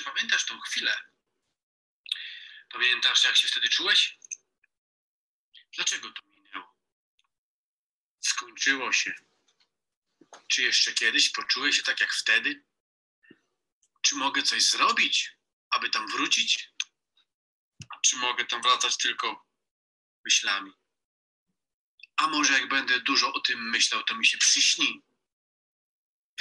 Czy 0.00 0.04
pamiętasz 0.04 0.44
tą 0.44 0.60
chwilę? 0.60 1.00
Pamiętasz, 2.70 3.24
jak 3.24 3.36
się 3.36 3.48
wtedy 3.48 3.68
czułeś? 3.68 4.18
Dlaczego 5.72 6.12
to 6.12 6.22
minęło? 6.26 6.76
Skończyło 8.20 8.92
się. 8.92 9.14
Czy 10.48 10.62
jeszcze 10.62 10.92
kiedyś 10.92 11.30
poczułeś 11.30 11.76
się 11.76 11.82
tak 11.82 12.00
jak 12.00 12.12
wtedy? 12.12 12.64
Czy 14.02 14.14
mogę 14.14 14.42
coś 14.42 14.62
zrobić, 14.62 15.32
aby 15.70 15.90
tam 15.90 16.08
wrócić? 16.08 16.70
Czy 18.02 18.16
mogę 18.16 18.44
tam 18.44 18.62
wracać 18.62 18.96
tylko 18.96 19.46
myślami? 20.24 20.72
A 22.16 22.26
może 22.26 22.52
jak 22.52 22.68
będę 22.68 23.00
dużo 23.00 23.32
o 23.32 23.40
tym 23.40 23.70
myślał, 23.70 24.02
to 24.04 24.14
mi 24.14 24.26
się 24.26 24.38
przyśni? 24.38 25.02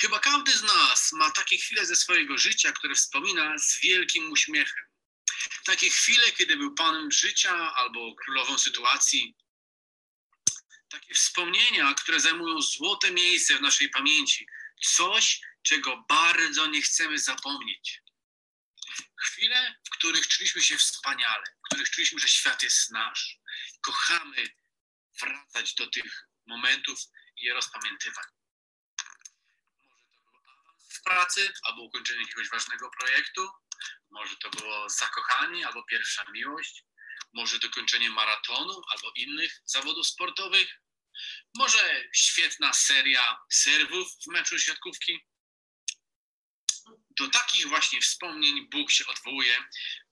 Chyba 0.02 0.20
każdy 0.20 0.52
z 0.52 0.64
nas 0.64 1.12
ma 1.12 1.32
takie 1.32 1.58
chwile 1.58 1.86
ze 1.86 1.96
swojego 1.96 2.38
życia, 2.38 2.72
które 2.72 2.96
wspomina 2.96 3.58
z 3.58 3.80
wielkim 3.80 4.32
uśmiechem. 4.32 4.86
Takie 5.66 5.90
chwile, 5.90 6.32
kiedy 6.32 6.58
był 6.58 6.76
panem 6.76 7.12
życia 7.12 7.74
albo 7.76 8.16
królową 8.16 8.60
sytuacji. 8.60 9.36
Takie 10.90 11.14
wspomnienia, 11.14 11.94
które 11.94 12.20
zajmują 12.20 12.62
złote 12.62 13.12
miejsce 13.12 13.58
w 13.58 13.62
naszej 13.62 13.90
pamięci. 13.90 14.48
Coś, 14.82 15.42
czego 15.64 16.06
bardzo 16.10 16.66
nie 16.66 16.82
chcemy 16.82 17.20
zapomnieć. 17.20 18.02
Chwile, 19.22 19.76
w 19.86 19.90
których 19.90 20.28
czuliśmy 20.28 20.62
się 20.62 20.78
wspaniale, 20.78 21.44
w 21.60 21.70
których 21.70 21.90
czuliśmy, 21.90 22.20
że 22.20 22.28
świat 22.28 22.64
jest 22.64 22.92
nasz. 22.92 23.38
Kochamy 23.82 24.50
wracać 25.22 25.74
do 25.74 25.88
tych 25.88 26.28
momentów 26.46 27.00
i 27.38 27.46
je 27.46 27.54
rozpamiętywać. 27.54 28.28
Może 29.88 30.06
to 30.24 30.32
był 30.32 30.50
awans 30.50 30.79
w 30.90 31.02
pracy, 31.02 31.54
albo 31.64 31.82
ukończenie 31.82 32.22
jakiegoś 32.22 32.50
ważnego 32.50 32.90
projektu, 33.00 33.50
może 34.12 34.36
to 34.36 34.50
było 34.50 34.90
zakochanie, 34.90 35.68
albo 35.68 35.84
pierwsza 35.84 36.26
miłość, 36.32 36.84
może 37.34 37.60
dokończenie 37.60 38.10
maratonu, 38.10 38.82
albo 38.92 39.12
innych 39.16 39.62
zawodów 39.66 40.08
sportowych, 40.08 40.82
może 41.56 42.10
świetna 42.14 42.74
seria 42.74 43.38
serwów 43.52 44.08
w 44.24 44.32
meczu 44.32 44.60
siatkówki. 44.60 45.20
Do 47.10 47.28
takich 47.28 47.68
właśnie 47.68 48.02
wspomnień 48.02 48.70
Bóg 48.70 48.92
się 48.92 49.08
odwołuje 49.08 49.64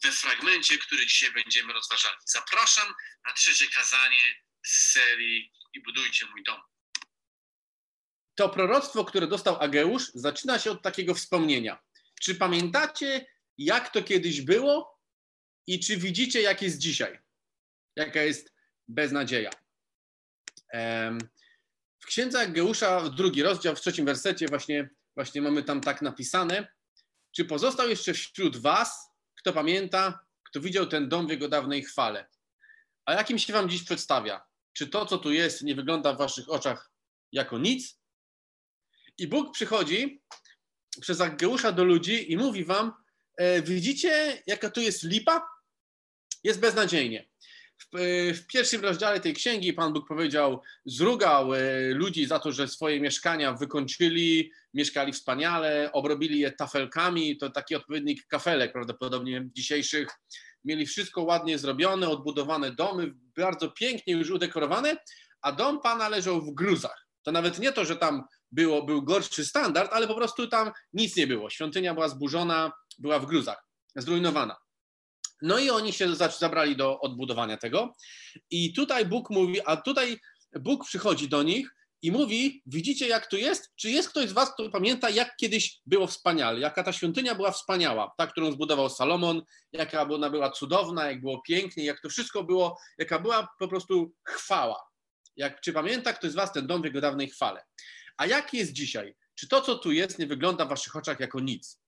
we 0.04 0.12
fragmencie, 0.12 0.78
który 0.78 1.06
dzisiaj 1.06 1.32
będziemy 1.32 1.74
rozważali. 1.74 2.18
Zapraszam 2.26 2.94
na 3.26 3.34
trzecie 3.34 3.68
kazanie 3.68 4.44
z 4.66 4.92
serii 4.92 5.54
I 5.74 5.82
budujcie 5.82 6.26
mój 6.26 6.44
dom. 6.44 6.62
To 8.38 8.50
proroctwo, 8.50 9.06
które 9.06 9.28
dostał 9.28 9.62
Ageusz, 9.62 10.12
zaczyna 10.14 10.60
się 10.60 10.72
od 10.72 10.82
takiego 10.82 11.14
wspomnienia. 11.14 11.84
Czy 12.22 12.36
pamiętacie, 12.36 13.26
jak 13.58 13.90
to 13.90 14.04
kiedyś 14.04 14.42
było 14.42 15.00
i 15.68 15.80
czy 15.80 15.98
widzicie, 15.98 16.42
jak 16.42 16.62
jest 16.62 16.78
dzisiaj? 16.78 17.20
Jaka 17.96 18.22
jest 18.22 18.54
beznadzieja? 18.88 19.50
W 22.00 22.06
księdze 22.06 22.40
Ageusza, 22.40 23.10
drugi 23.10 23.44
rozdział, 23.44 23.76
w 23.76 23.82
trzecim 23.82 24.06
wersecie, 24.06 24.48
właśnie, 24.48 24.90
właśnie 25.16 25.42
mamy 25.42 25.64
tam 25.64 25.82
tak 25.82 26.02
napisane. 26.02 26.68
Czy 27.36 27.46
pozostał 27.46 27.90
jeszcze 27.90 28.14
wśród 28.14 28.58
Was, 28.58 29.12
kto 29.36 29.54
pamięta, 29.54 30.20
kto 30.44 30.62
widział 30.62 30.86
ten 30.86 31.10
dom 31.10 31.28
w 31.28 31.30
jego 31.30 31.50
dawnej 31.50 31.84
chwale? 31.84 32.30
A 33.06 33.14
jakim 33.14 33.40
się 33.40 33.54
Wam 33.54 33.70
dziś 33.70 33.84
przedstawia? 33.84 34.46
Czy 34.74 34.88
to, 34.88 35.06
co 35.06 35.18
tu 35.18 35.32
jest, 35.32 35.64
nie 35.64 35.76
wygląda 35.76 36.14
w 36.14 36.18
Waszych 36.18 36.50
oczach 36.50 36.92
jako 37.32 37.58
nic? 37.58 38.00
I 39.18 39.28
Bóg 39.28 39.54
przychodzi 39.54 40.22
przez 41.02 41.22
Ageusza 41.22 41.72
do 41.72 41.84
ludzi 41.84 42.32
i 42.32 42.38
mówi 42.38 42.64
Wam, 42.66 42.94
e, 43.38 43.62
widzicie, 43.62 44.44
jaka 44.48 44.70
tu 44.70 44.82
jest 44.82 45.04
lipa? 45.04 45.48
Jest 46.44 46.60
beznadziejnie. 46.60 47.30
W, 47.78 47.96
e, 47.96 48.34
w, 48.34 48.48
pierwszym 48.48 48.82
rozdziale 48.82 49.20
tej 49.20 49.34
księgi 49.34 49.74
Pan 49.74 49.94
Bóg 49.94 50.08
powiedział, 50.08 50.62
zrugał 50.86 51.54
e, 51.54 51.60
ludzi 51.94 52.26
za 52.26 52.40
to, 52.40 52.52
że 52.52 52.68
swoje 52.68 53.00
mieszkania 53.00 53.54
wykończyli, 53.54 54.52
mieszkali 54.74 55.14
wspaniale, 55.14 55.92
obrobili 55.92 56.40
je 56.40 56.52
tafelkami, 56.52 57.38
to 57.38 57.50
taki 57.50 57.76
odpowiednik 57.76 58.28
kafelek 58.28 58.74
prawdopodobnie 58.74 59.50
dzisiejszych. 59.54 60.08
Mieli 60.66 60.86
wszystko 60.86 61.24
ładnie 61.24 61.58
zrobione, 61.58 62.10
odbudowane 62.10 62.72
domy, 62.72 63.14
bardzo 63.38 63.72
pięknie 63.72 64.14
już 64.14 64.30
udekorowane, 64.30 64.98
a 65.42 65.52
dom 65.52 65.82
Pana 65.82 66.10
leżał 66.10 66.42
w 66.42 66.54
gruzach. 66.54 67.07
To 67.28 67.32
nawet 67.32 67.60
nie 67.60 67.72
to, 67.72 67.86
że 67.86 67.96
tam 67.96 68.24
było, 68.52 68.84
był 68.84 69.04
gorszy 69.04 69.46
standard, 69.46 69.94
ale 69.94 70.08
po 70.08 70.16
prostu 70.16 70.48
tam 70.48 70.72
nic 70.94 71.16
nie 71.16 71.28
było. 71.28 71.50
Świątynia 71.50 71.94
była 71.94 72.10
zburzona, 72.10 72.72
była 72.98 73.20
w 73.20 73.26
gruzach, 73.26 73.68
zrujnowana. 73.96 74.56
No 75.42 75.60
i 75.60 75.70
oni 75.70 75.94
się 75.94 76.16
zabrali 76.40 76.76
do 76.76 77.00
odbudowania 77.00 77.58
tego. 77.58 77.94
I 78.50 78.74
tutaj 78.74 79.06
Bóg 79.06 79.30
mówi, 79.30 79.62
a 79.66 79.78
tutaj 79.78 80.18
Bóg 80.60 80.86
przychodzi 80.86 81.30
do 81.30 81.44
nich 81.44 81.70
i 82.02 82.12
mówi: 82.12 82.62
Widzicie, 82.66 83.08
jak 83.08 83.28
tu 83.28 83.38
jest? 83.38 83.72
Czy 83.76 83.90
jest 83.90 84.10
ktoś 84.10 84.30
z 84.30 84.34
Was, 84.34 84.54
kto 84.54 84.70
pamięta, 84.70 85.10
jak 85.10 85.36
kiedyś 85.36 85.82
było 85.86 86.08
wspaniale, 86.08 86.60
jaka 86.60 86.84
ta 86.84 86.94
świątynia 86.94 87.36
była 87.36 87.52
wspaniała, 87.52 88.14
ta, 88.18 88.28
którą 88.28 88.52
zbudował 88.52 88.90
Salomon, 88.90 89.42
jaka 89.72 90.02
ona 90.02 90.30
była 90.30 90.52
cudowna, 90.52 91.08
jak 91.08 91.22
było 91.22 91.42
pięknie, 91.42 91.86
jak 91.86 92.02
to 92.02 92.10
wszystko 92.10 92.44
było, 92.44 92.78
jaka 92.98 93.20
była 93.20 93.48
po 93.60 93.68
prostu 93.68 94.14
chwała. 94.24 94.87
Jak, 95.38 95.62
czy 95.62 95.74
pamięta 95.74 96.14
ktoś 96.14 96.32
z 96.32 96.36
Was 96.36 96.54
ten 96.54 96.68
dom 96.68 96.82
w 96.82 96.86
jego 96.86 97.02
dawnej 97.02 97.30
chwale? 97.30 97.64
A 98.18 98.26
jak 98.26 98.54
jest 98.54 98.72
dzisiaj? 98.72 99.16
Czy 99.36 99.48
to, 99.48 99.62
co 99.62 99.76
tu 99.76 99.92
jest, 99.92 100.20
nie 100.20 100.28
wygląda 100.28 100.66
w 100.66 100.70
Waszych 100.70 100.96
oczach 100.96 101.20
jako 101.20 101.40
nic? 101.40 101.80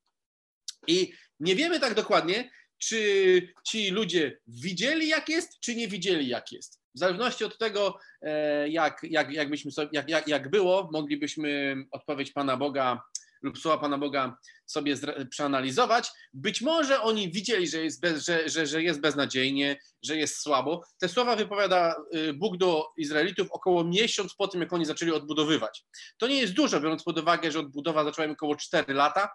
I 0.86 1.12
nie 1.40 1.56
wiemy 1.56 1.80
tak 1.80 1.94
dokładnie, 1.94 2.50
czy 2.78 3.52
ci 3.66 3.90
ludzie 3.90 4.38
widzieli, 4.46 5.08
jak 5.08 5.28
jest, 5.28 5.60
czy 5.60 5.74
nie 5.74 5.88
widzieli, 5.88 6.28
jak 6.28 6.52
jest. 6.52 6.80
W 6.94 6.98
zależności 6.98 7.44
od 7.44 7.58
tego, 7.58 7.98
e, 8.22 8.68
jak, 8.68 9.00
jak, 9.02 9.32
jak, 9.32 9.50
byśmy 9.50 9.70
sobie, 9.70 9.88
jak, 9.92 10.08
jak, 10.08 10.28
jak 10.28 10.50
było, 10.50 10.88
moglibyśmy 10.92 11.76
odpowiedź 11.90 12.32
Pana 12.32 12.56
Boga 12.56 13.02
lub 13.42 13.58
słowa 13.58 13.78
Pana 13.78 13.98
Boga 13.98 14.36
sobie 14.66 14.96
przeanalizować. 15.30 16.08
Być 16.32 16.60
może 16.60 17.00
oni 17.00 17.32
widzieli, 17.32 17.68
że 17.68 17.78
jest, 17.84 18.00
bez, 18.00 18.24
że, 18.24 18.48
że, 18.48 18.66
że 18.66 18.82
jest 18.82 19.00
beznadziejnie, 19.00 19.80
że 20.02 20.16
jest 20.16 20.40
słabo. 20.40 20.84
Te 20.98 21.08
słowa 21.08 21.36
wypowiada 21.36 21.96
y, 22.14 22.32
Bóg 22.32 22.56
do 22.56 22.88
Izraelitów 22.96 23.48
około 23.50 23.84
miesiąc 23.84 24.34
po 24.34 24.48
tym, 24.48 24.60
jak 24.60 24.72
oni 24.72 24.84
zaczęli 24.84 25.12
odbudowywać. 25.12 25.84
To 26.18 26.28
nie 26.28 26.40
jest 26.40 26.52
dużo, 26.52 26.80
biorąc 26.80 27.02
pod 27.02 27.18
uwagę, 27.18 27.52
że 27.52 27.58
odbudowa 27.58 28.04
zaczęła 28.04 28.26
im 28.26 28.32
około 28.32 28.56
4 28.56 28.94
lata, 28.94 29.30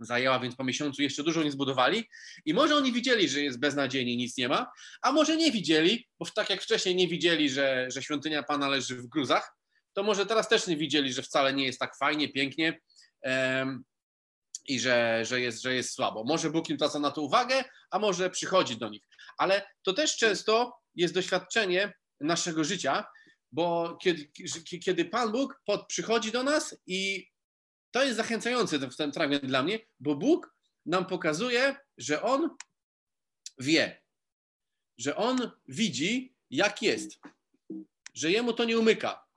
zajęła, 0.00 0.40
więc 0.40 0.56
po 0.56 0.64
miesiącu 0.64 1.02
jeszcze 1.02 1.22
dużo 1.22 1.42
nie 1.42 1.50
zbudowali. 1.50 2.08
I 2.44 2.54
może 2.54 2.76
oni 2.76 2.92
widzieli, 2.92 3.28
że 3.28 3.40
jest 3.40 3.60
beznadziejnie, 3.60 4.16
nic 4.16 4.36
nie 4.36 4.48
ma, 4.48 4.70
a 5.02 5.12
może 5.12 5.36
nie 5.36 5.52
widzieli, 5.52 6.08
bo 6.18 6.26
tak 6.26 6.50
jak 6.50 6.62
wcześniej 6.62 6.96
nie 6.96 7.08
widzieli, 7.08 7.50
że, 7.50 7.88
że 7.90 8.02
świątynia 8.02 8.42
Pana 8.42 8.68
leży 8.68 8.96
w 8.96 9.06
gruzach, 9.06 9.58
to 9.92 10.02
może 10.02 10.26
teraz 10.26 10.48
też 10.48 10.66
nie 10.66 10.76
widzieli, 10.76 11.12
że 11.12 11.22
wcale 11.22 11.54
nie 11.54 11.66
jest 11.66 11.78
tak 11.78 11.96
fajnie, 11.96 12.28
pięknie 12.28 12.80
i 14.68 14.80
że, 14.80 15.24
że, 15.24 15.40
jest, 15.40 15.62
że 15.62 15.74
jest 15.74 15.94
słabo. 15.94 16.24
Może 16.24 16.50
Bóg 16.50 16.70
im 16.70 16.76
zwraca 16.76 16.98
na 16.98 17.10
to 17.10 17.22
uwagę, 17.22 17.64
a 17.90 17.98
może 17.98 18.30
przychodzi 18.30 18.76
do 18.76 18.88
nich. 18.88 19.02
Ale 19.38 19.66
to 19.82 19.92
też 19.92 20.16
często 20.16 20.78
jest 20.94 21.14
doświadczenie 21.14 21.92
naszego 22.20 22.64
życia, 22.64 23.04
bo 23.52 23.98
kiedy, 24.02 24.30
kiedy 24.84 25.04
Pan 25.04 25.32
Bóg 25.32 25.60
pod, 25.64 25.86
przychodzi 25.86 26.32
do 26.32 26.42
nas 26.42 26.76
i 26.86 27.28
to 27.90 28.04
jest 28.04 28.16
zachęcające 28.16 28.78
w 28.78 28.96
ten 28.96 29.12
fragment 29.12 29.46
dla 29.46 29.62
mnie, 29.62 29.78
bo 30.00 30.16
Bóg 30.16 30.54
nam 30.86 31.06
pokazuje, 31.06 31.76
że 31.98 32.22
On 32.22 32.50
wie, 33.58 34.02
że 34.98 35.16
On 35.16 35.50
widzi, 35.68 36.34
jak 36.50 36.82
jest, 36.82 37.18
że 38.14 38.30
Jemu 38.30 38.52
to 38.52 38.64
nie 38.64 38.78
umyka. 38.78 39.27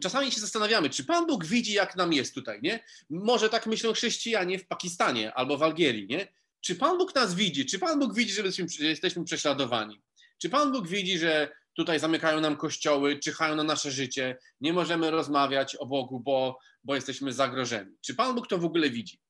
Czasami 0.00 0.32
się 0.32 0.40
zastanawiamy, 0.40 0.90
czy 0.90 1.04
Pan 1.04 1.26
Bóg 1.26 1.44
widzi, 1.46 1.72
jak 1.72 1.96
nam 1.96 2.12
jest 2.12 2.34
tutaj, 2.34 2.60
nie? 2.62 2.84
Może 3.10 3.48
tak 3.48 3.66
myślą 3.66 3.92
chrześcijanie 3.92 4.58
w 4.58 4.66
Pakistanie 4.66 5.34
albo 5.34 5.58
w 5.58 5.62
Algierii, 5.62 6.06
nie? 6.06 6.32
Czy 6.60 6.74
Pan 6.74 6.98
Bóg 6.98 7.14
nas 7.14 7.34
widzi? 7.34 7.66
Czy 7.66 7.78
Pan 7.78 7.98
Bóg 7.98 8.14
widzi, 8.14 8.32
że 8.32 8.42
jesteśmy 8.80 9.24
prześladowani? 9.24 10.02
Czy 10.38 10.50
Pan 10.50 10.72
Bóg 10.72 10.88
widzi, 10.88 11.18
że 11.18 11.48
tutaj 11.74 12.00
zamykają 12.00 12.40
nam 12.40 12.56
kościoły, 12.56 13.18
czyhają 13.18 13.56
na 13.56 13.64
nasze 13.64 13.90
życie, 13.90 14.38
nie 14.60 14.72
możemy 14.72 15.10
rozmawiać 15.10 15.76
o 15.76 15.86
Bogu, 15.86 16.20
bo, 16.20 16.58
bo 16.84 16.94
jesteśmy 16.94 17.32
zagrożeni. 17.32 17.96
Czy 18.00 18.14
Pan 18.14 18.34
Bóg 18.34 18.46
to 18.46 18.58
w 18.58 18.64
ogóle 18.64 18.90
widzi? 18.90 19.20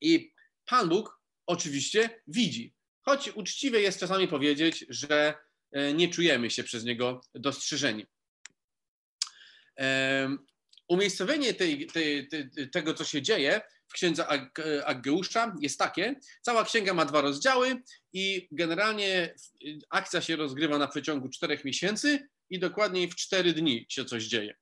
I 0.00 0.32
Pan 0.64 0.88
Bóg 0.88 1.20
oczywiście 1.46 2.22
widzi, 2.26 2.74
choć 3.02 3.28
uczciwie 3.28 3.80
jest 3.80 4.00
czasami 4.00 4.28
powiedzieć, 4.28 4.86
że 4.88 5.34
e, 5.72 5.92
nie 5.92 6.08
czujemy 6.08 6.50
się 6.50 6.64
przez 6.64 6.84
Niego 6.84 7.20
dostrzeżeni. 7.34 8.06
Umiejscowienie 10.88 11.54
tej, 11.54 11.86
tej, 11.86 12.28
tej, 12.28 12.70
tego, 12.70 12.94
co 12.94 13.04
się 13.04 13.22
dzieje, 13.22 13.60
w 13.88 13.92
księdze 13.92 14.26
Aggeusza 14.84 15.54
jest 15.60 15.78
takie. 15.78 16.14
Cała 16.42 16.64
księga 16.64 16.94
ma 16.94 17.04
dwa 17.04 17.20
rozdziały 17.20 17.82
i 18.12 18.48
generalnie 18.52 19.34
akcja 19.90 20.20
się 20.20 20.36
rozgrywa 20.36 20.78
na 20.78 20.88
przeciągu 20.88 21.28
czterech 21.28 21.64
miesięcy 21.64 22.28
i 22.50 22.58
dokładniej 22.58 23.08
w 23.08 23.16
cztery 23.16 23.52
dni 23.52 23.86
się 23.88 24.04
coś 24.04 24.24
dzieje. 24.24 24.56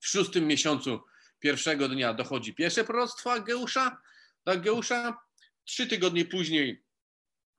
W 0.00 0.06
szóstym 0.08 0.46
miesiącu 0.46 1.00
pierwszego 1.38 1.88
dnia 1.88 2.14
dochodzi 2.14 2.54
pierwsze 2.54 2.84
proroctwo 2.84 3.32
Aggeusza, 3.32 4.02
do 4.44 4.52
Aggeusza. 4.52 5.18
trzy 5.64 5.86
tygodnie 5.86 6.24
później 6.24 6.84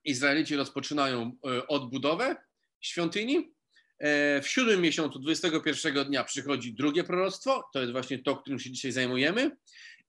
Izraelici 0.04 0.56
rozpoczynają 0.56 1.38
e, 1.46 1.66
odbudowę 1.66 2.36
świątyni. 2.80 3.54
E, 3.98 4.42
w 4.42 4.48
siódmym 4.48 4.80
miesiącu, 4.80 5.18
21 5.18 6.04
dnia 6.04 6.24
przychodzi 6.24 6.74
drugie 6.74 7.04
proroctwo, 7.04 7.64
to 7.72 7.80
jest 7.80 7.92
właśnie 7.92 8.18
to, 8.18 8.36
którym 8.36 8.58
się 8.58 8.70
dzisiaj 8.70 8.92
zajmujemy. 8.92 9.50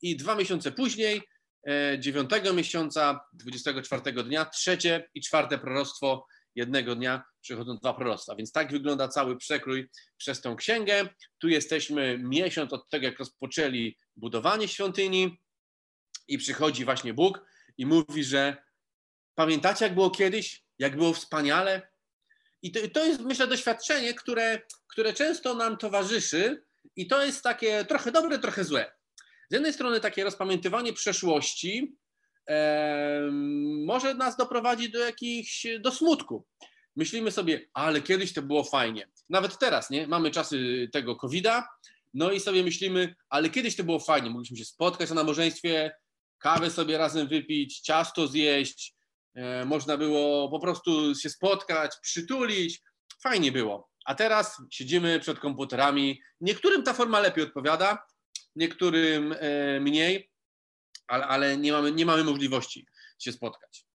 I 0.01 0.15
dwa 0.15 0.36
miesiące 0.36 0.71
później, 0.71 1.21
dziewiątego 2.00 2.53
miesiąca, 2.53 3.19
24 3.33 4.24
dnia, 4.24 4.45
trzecie 4.45 5.09
i 5.13 5.21
czwarte 5.21 5.57
proroctwo 5.57 6.25
jednego 6.56 6.95
dnia 6.95 7.24
przychodzą 7.41 7.77
dwa 7.77 7.94
proroctwa. 7.94 8.36
Więc 8.36 8.51
tak 8.51 8.71
wygląda 8.71 9.07
cały 9.07 9.38
przekrój 9.38 9.89
przez 10.18 10.41
tą 10.41 10.56
księgę. 10.56 11.09
Tu 11.39 11.50
jesteśmy 11.50 12.18
miesiąc 12.18 12.74
od 12.74 12.89
tego, 12.89 13.06
jak 13.06 13.19
rozpoczęli 13.19 13.97
budowanie 14.15 14.68
świątyni 14.68 15.39
i 16.27 16.38
przychodzi 16.38 16.86
właśnie 16.86 17.13
Bóg 17.13 17.45
i 17.77 17.86
mówi, 17.86 18.24
że 18.24 18.57
pamiętacie, 19.36 19.86
jak 19.86 19.94
było 19.94 20.09
kiedyś, 20.09 20.63
jak 20.80 20.95
było 20.95 21.13
wspaniale? 21.13 21.88
I 22.61 22.71
to, 22.71 22.79
to 22.94 23.06
jest, 23.06 23.21
myślę, 23.21 23.47
doświadczenie, 23.47 24.13
które, 24.13 24.61
które 24.88 25.13
często 25.13 25.53
nam 25.53 25.77
towarzyszy 25.77 26.63
i 26.95 27.07
to 27.07 27.25
jest 27.25 27.44
takie 27.44 27.85
trochę 27.85 28.11
dobre, 28.11 28.39
trochę 28.39 28.63
złe. 28.63 28.91
Z 29.50 29.53
jednej 29.53 29.73
strony 29.73 30.00
takie 30.00 30.23
rozpamiętywanie 30.23 30.94
przeszłości, 30.94 31.95
może 33.85 34.13
nas 34.13 34.38
doprowadzić 34.38 34.89
do 34.89 35.00
jakichś, 35.00 35.67
do 35.79 35.91
smutku. 35.91 36.45
Myślimy 36.95 37.31
sobie, 37.31 37.69
ale 37.73 38.01
kiedyś 38.01 38.33
to 38.33 38.41
było 38.41 38.63
fajnie. 38.63 39.09
Nawet 39.29 39.57
teraz, 39.57 39.89
nie? 39.89 40.07
Mamy 40.07 40.31
czasy 40.31 40.89
tego 40.91 41.15
COVID-a, 41.15 41.67
no 42.13 42.31
i 42.31 42.39
sobie 42.39 42.63
myślimy, 42.63 43.15
ale 43.29 43.50
kiedyś 43.50 43.75
to 43.75 43.83
było 43.83 44.00
fajnie. 44.00 44.29
Mogliśmy 44.29 44.57
się 44.57 44.65
spotkać 44.65 45.09
na 45.09 45.15
nabożeństwie, 45.15 45.91
kawę 46.38 46.69
sobie 46.69 46.97
razem 46.97 47.27
wypić, 47.27 47.79
ciasto 47.79 48.27
zjeść, 48.27 48.94
e, 48.94 48.99
można 49.65 49.97
było 49.97 50.49
po 50.49 50.59
prostu 50.59 51.15
się 51.15 51.29
spotkać, 51.29 51.91
przytulić. 52.01 52.81
Fajnie 53.23 53.51
było. 53.51 53.89
A 54.05 54.15
teraz 54.15 54.61
siedzimy 54.71 55.19
przed 55.19 55.39
komputerami. 55.39 56.21
Niektórym 56.41 56.83
ta 56.83 56.93
forma 56.93 57.19
lepiej 57.19 57.43
odpowiada, 57.43 57.97
niektórym 58.55 59.35
e, 59.39 59.79
mniej 59.79 60.29
ale, 61.09 61.27
ale 61.27 61.57
nie, 61.57 61.71
mamy, 61.71 61.91
nie 61.91 62.05
mamy 62.05 62.23
możliwości 62.23 62.87
się 63.19 63.31
spotkać. 63.31 63.85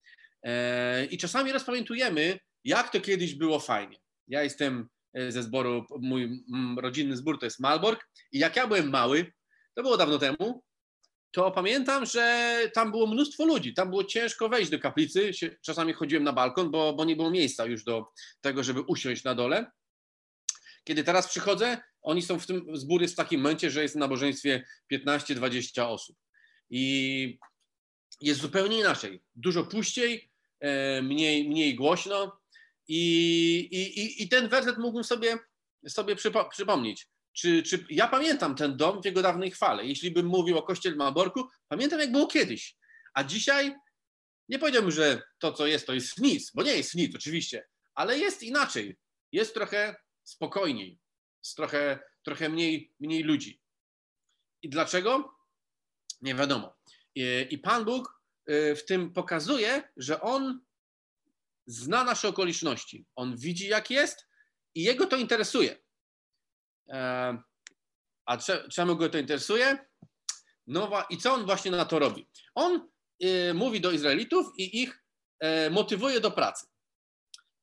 E, 0.42 1.04
I 1.04 1.18
czasami 1.18 1.52
rozpamiętujemy, 1.52 2.38
jak 2.64 2.90
to 2.90 3.00
kiedyś 3.00 3.34
było 3.34 3.60
fajnie. 3.60 3.98
Ja 4.28 4.42
jestem 4.42 4.88
e, 5.14 5.32
ze 5.32 5.42
zboru, 5.42 5.86
mój 6.00 6.44
rodzinny 6.78 7.16
zbór 7.16 7.38
to 7.38 7.46
jest 7.46 7.60
Malbork 7.60 8.08
i 8.32 8.38
jak 8.38 8.56
ja 8.56 8.66
byłem 8.66 8.90
mały, 8.90 9.32
to 9.74 9.82
było 9.82 9.96
dawno 9.96 10.18
temu, 10.18 10.62
to 11.34 11.50
pamiętam, 11.50 12.06
że 12.06 12.58
tam 12.74 12.90
było 12.90 13.06
mnóstwo 13.06 13.44
ludzi, 13.44 13.74
tam 13.74 13.90
było 13.90 14.04
ciężko 14.04 14.48
wejść 14.48 14.70
do 14.70 14.78
kaplicy, 14.78 15.30
czasami 15.62 15.92
chodziłem 15.92 16.24
na 16.24 16.32
balkon, 16.32 16.70
bo, 16.70 16.92
bo 16.92 17.04
nie 17.04 17.16
było 17.16 17.30
miejsca 17.30 17.66
już 17.66 17.84
do 17.84 18.06
tego, 18.40 18.64
żeby 18.64 18.80
usiąść 18.80 19.24
na 19.24 19.34
dole. 19.34 19.70
Kiedy 20.84 21.04
teraz 21.04 21.28
przychodzę, 21.28 21.78
oni 22.02 22.22
są 22.22 22.38
w 22.38 22.46
tym, 22.46 22.66
zbór 22.76 23.02
jest 23.02 23.14
w 23.14 23.16
takim 23.16 23.40
momencie, 23.40 23.70
że 23.70 23.82
jest 23.82 23.94
na 23.94 24.00
nabożeństwie 24.00 24.64
15-20 24.92 25.82
osób 25.82 26.16
i 26.70 27.38
jest 28.20 28.40
zupełnie 28.40 28.78
inaczej. 28.78 29.22
Dużo 29.34 29.64
puściej, 29.64 30.30
e, 30.60 31.02
mniej, 31.02 31.48
mniej 31.48 31.74
głośno 31.74 32.40
i, 32.88 33.58
i, 33.70 34.22
i 34.22 34.28
ten 34.28 34.48
werset 34.48 34.78
mógłbym 34.78 35.04
sobie, 35.04 35.38
sobie 35.88 36.16
przypo, 36.16 36.44
przypomnieć. 36.44 37.08
Czy, 37.34 37.62
czy 37.62 37.86
ja 37.90 38.08
pamiętam 38.08 38.54
ten 38.54 38.76
dom 38.76 39.02
w 39.02 39.04
jego 39.04 39.22
dawnej 39.22 39.50
chwale? 39.50 39.86
Jeśli 39.86 40.10
bym 40.10 40.26
mówił 40.26 40.58
o 40.58 40.62
kościele 40.62 40.96
Malborku, 40.96 41.48
pamiętam 41.68 42.00
jak 42.00 42.12
było 42.12 42.26
kiedyś. 42.26 42.76
A 43.14 43.24
dzisiaj 43.24 43.74
nie 44.48 44.58
powiedziałbym, 44.58 44.90
że 44.90 45.22
to, 45.38 45.52
co 45.52 45.66
jest, 45.66 45.86
to 45.86 45.94
jest 45.94 46.18
nic, 46.18 46.50
bo 46.54 46.62
nie 46.62 46.76
jest 46.76 46.94
nic 46.94 47.16
oczywiście, 47.16 47.68
ale 47.94 48.18
jest 48.18 48.42
inaczej. 48.42 48.98
Jest 49.32 49.54
trochę 49.54 49.96
spokojniej, 50.24 50.98
jest 51.44 51.56
trochę, 51.56 51.98
trochę 52.22 52.48
mniej, 52.48 52.94
mniej 53.00 53.22
ludzi. 53.22 53.60
I 54.62 54.68
dlaczego? 54.68 55.34
Nie 56.20 56.34
wiadomo. 56.34 56.76
I 57.50 57.58
Pan 57.58 57.84
Bóg 57.84 58.22
y, 58.50 58.76
w 58.76 58.84
tym 58.84 59.12
pokazuje, 59.12 59.92
że 59.96 60.20
On 60.20 60.60
zna 61.66 62.04
nasze 62.04 62.28
okoliczności. 62.28 63.06
On 63.16 63.36
widzi, 63.36 63.68
jak 63.68 63.90
jest 63.90 64.26
i 64.74 64.82
jego 64.82 65.06
to 65.06 65.16
interesuje. 65.16 65.83
E, 66.88 67.38
a 68.26 68.36
czemu 68.70 68.96
go 68.96 69.08
to 69.08 69.18
interesuje? 69.18 69.78
No 70.66 71.04
i 71.10 71.18
co 71.18 71.32
on 71.32 71.44
właśnie 71.46 71.70
na 71.70 71.84
to 71.84 71.98
robi? 71.98 72.28
On 72.54 72.88
y, 73.24 73.54
mówi 73.54 73.80
do 73.80 73.90
Izraelitów 73.90 74.46
i 74.58 74.82
ich 74.82 75.04
e, 75.40 75.70
motywuje 75.70 76.20
do 76.20 76.30
pracy. 76.30 76.66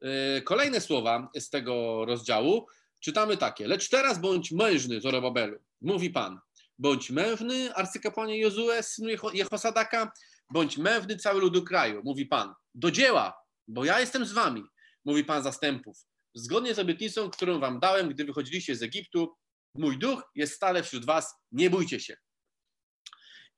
E, 0.01 0.41
kolejne 0.41 0.81
słowa 0.81 1.29
z 1.39 1.49
tego 1.49 2.05
rozdziału 2.05 2.67
czytamy 2.99 3.37
takie. 3.37 3.67
Lecz 3.67 3.89
teraz 3.89 4.19
bądź 4.19 4.51
mężny, 4.51 5.01
Zorobabelu, 5.01 5.59
mówi 5.81 6.09
Pan. 6.09 6.39
Bądź 6.79 7.09
mężny, 7.09 7.73
arcykapłanie 7.73 8.39
Jozue, 8.39 8.83
synu 8.83 9.09
Jehosadaka, 9.33 10.11
bądź 10.51 10.77
mężny 10.77 11.17
cały 11.17 11.41
ludu 11.41 11.63
kraju, 11.63 12.01
mówi 12.05 12.25
Pan. 12.25 12.53
Do 12.75 12.91
dzieła, 12.91 13.41
bo 13.67 13.85
ja 13.85 13.99
jestem 13.99 14.25
z 14.25 14.31
wami, 14.31 14.63
mówi 15.05 15.23
Pan 15.23 15.43
zastępów. 15.43 16.05
Zgodnie 16.33 16.75
z 16.75 16.79
obietnicą, 16.79 17.29
którą 17.29 17.59
wam 17.59 17.79
dałem, 17.79 18.09
gdy 18.09 18.25
wychodziliście 18.25 18.75
z 18.75 18.83
Egiptu, 18.83 19.35
mój 19.75 19.97
duch 19.97 20.23
jest 20.35 20.53
stale 20.53 20.83
wśród 20.83 21.05
was, 21.05 21.35
nie 21.51 21.69
bójcie 21.69 21.99
się. 21.99 22.17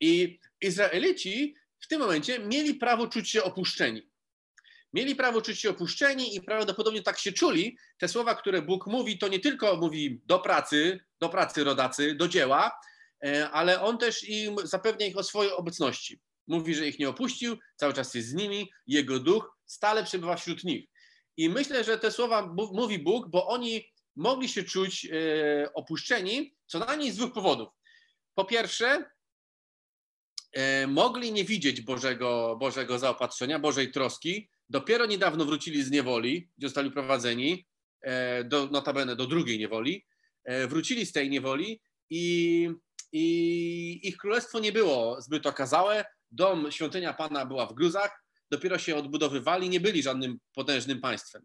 I 0.00 0.40
Izraelici 0.60 1.54
w 1.80 1.88
tym 1.88 2.00
momencie 2.00 2.38
mieli 2.38 2.74
prawo 2.74 3.08
czuć 3.08 3.30
się 3.30 3.42
opuszczeni. 3.42 4.10
Mieli 4.92 5.16
prawo 5.16 5.42
czuć 5.42 5.60
się 5.60 5.70
opuszczeni 5.70 6.36
i 6.36 6.40
prawdopodobnie 6.40 7.02
tak 7.02 7.18
się 7.18 7.32
czuli. 7.32 7.78
Te 7.98 8.08
słowa, 8.08 8.34
które 8.34 8.62
Bóg 8.62 8.86
mówi, 8.86 9.18
to 9.18 9.28
nie 9.28 9.40
tylko 9.40 9.76
mówi 9.76 10.22
do 10.26 10.38
pracy, 10.38 11.00
do 11.20 11.28
pracy 11.28 11.64
rodacy, 11.64 12.14
do 12.14 12.28
dzieła, 12.28 12.70
E, 13.24 13.50
ale 13.50 13.80
on 13.80 13.98
też 13.98 14.28
im 14.28 14.56
zapewnia 14.64 15.06
ich 15.06 15.16
o 15.16 15.22
swojej 15.22 15.52
obecności. 15.52 16.20
Mówi, 16.46 16.74
że 16.74 16.88
ich 16.88 16.98
nie 16.98 17.08
opuścił, 17.08 17.58
cały 17.76 17.92
czas 17.92 18.14
jest 18.14 18.28
z 18.28 18.34
nimi, 18.34 18.70
jego 18.86 19.20
duch 19.20 19.58
stale 19.66 20.04
przebywa 20.04 20.36
wśród 20.36 20.64
nich. 20.64 20.88
I 21.36 21.48
myślę, 21.48 21.84
że 21.84 21.98
te 21.98 22.10
słowa 22.10 22.54
mówi 22.72 22.98
Bóg, 22.98 23.28
bo 23.28 23.46
oni 23.46 23.92
mogli 24.16 24.48
się 24.48 24.62
czuć 24.62 25.06
e, 25.06 25.72
opuszczeni 25.74 26.56
co 26.66 26.78
najmniej 26.78 27.12
z 27.12 27.16
dwóch 27.16 27.32
powodów. 27.32 27.68
Po 28.34 28.44
pierwsze, 28.44 29.10
e, 30.52 30.86
mogli 30.86 31.32
nie 31.32 31.44
widzieć 31.44 31.80
Bożego, 31.80 32.56
Bożego 32.60 32.98
zaopatrzenia, 32.98 33.58
Bożej 33.58 33.92
troski. 33.92 34.50
Dopiero 34.68 35.06
niedawno 35.06 35.44
wrócili 35.44 35.82
z 35.82 35.90
niewoli, 35.90 36.50
gdzie 36.58 36.68
zostali 36.68 36.90
prowadzeni, 36.90 37.66
do, 38.44 38.66
notabene 38.66 39.16
do 39.16 39.26
drugiej 39.26 39.58
niewoli. 39.58 40.06
Wrócili 40.68 41.06
z 41.06 41.12
tej 41.12 41.30
niewoli 41.30 41.80
i 42.10 42.68
i 43.14 44.00
ich 44.08 44.16
królestwo 44.16 44.58
nie 44.58 44.72
było 44.72 45.20
zbyt 45.20 45.46
okazałe. 45.46 46.04
Dom, 46.30 46.70
świątynia 46.70 47.14
Pana 47.14 47.46
była 47.46 47.66
w 47.66 47.74
gruzach, 47.74 48.23
dopiero 48.54 48.78
się 48.78 48.96
odbudowywali, 48.96 49.68
nie 49.68 49.80
byli 49.80 50.02
żadnym 50.02 50.38
potężnym 50.54 51.00
państwem. 51.00 51.42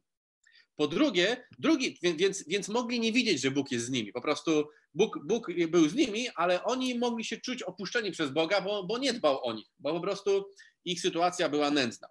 Po 0.76 0.88
drugie, 0.88 1.48
drugi, 1.60 1.98
więc, 2.02 2.48
więc 2.48 2.68
mogli 2.68 3.00
nie 3.00 3.12
widzieć, 3.12 3.42
że 3.42 3.52
Bóg 3.52 3.72
jest 3.72 3.86
z 3.86 3.90
nimi. 3.90 4.12
Po 4.12 4.22
prostu 4.22 4.70
Bóg, 4.94 5.20
Bóg 5.26 5.48
był 5.68 5.90
z 5.90 5.94
nimi, 5.94 6.30
ale 6.36 6.64
oni 6.64 7.00
mogli 7.00 7.26
się 7.26 7.38
czuć 7.38 7.64
opuszczeni 7.64 8.12
przez 8.12 8.30
Boga, 8.30 8.62
bo, 8.62 8.84
bo 8.84 8.98
nie 8.98 9.14
dbał 9.14 9.46
o 9.46 9.54
nich, 9.54 9.68
bo 9.80 9.94
po 9.94 10.02
prostu 10.02 10.46
ich 10.86 11.02
sytuacja 11.02 11.50
była 11.50 11.72
nędzna. 11.72 12.08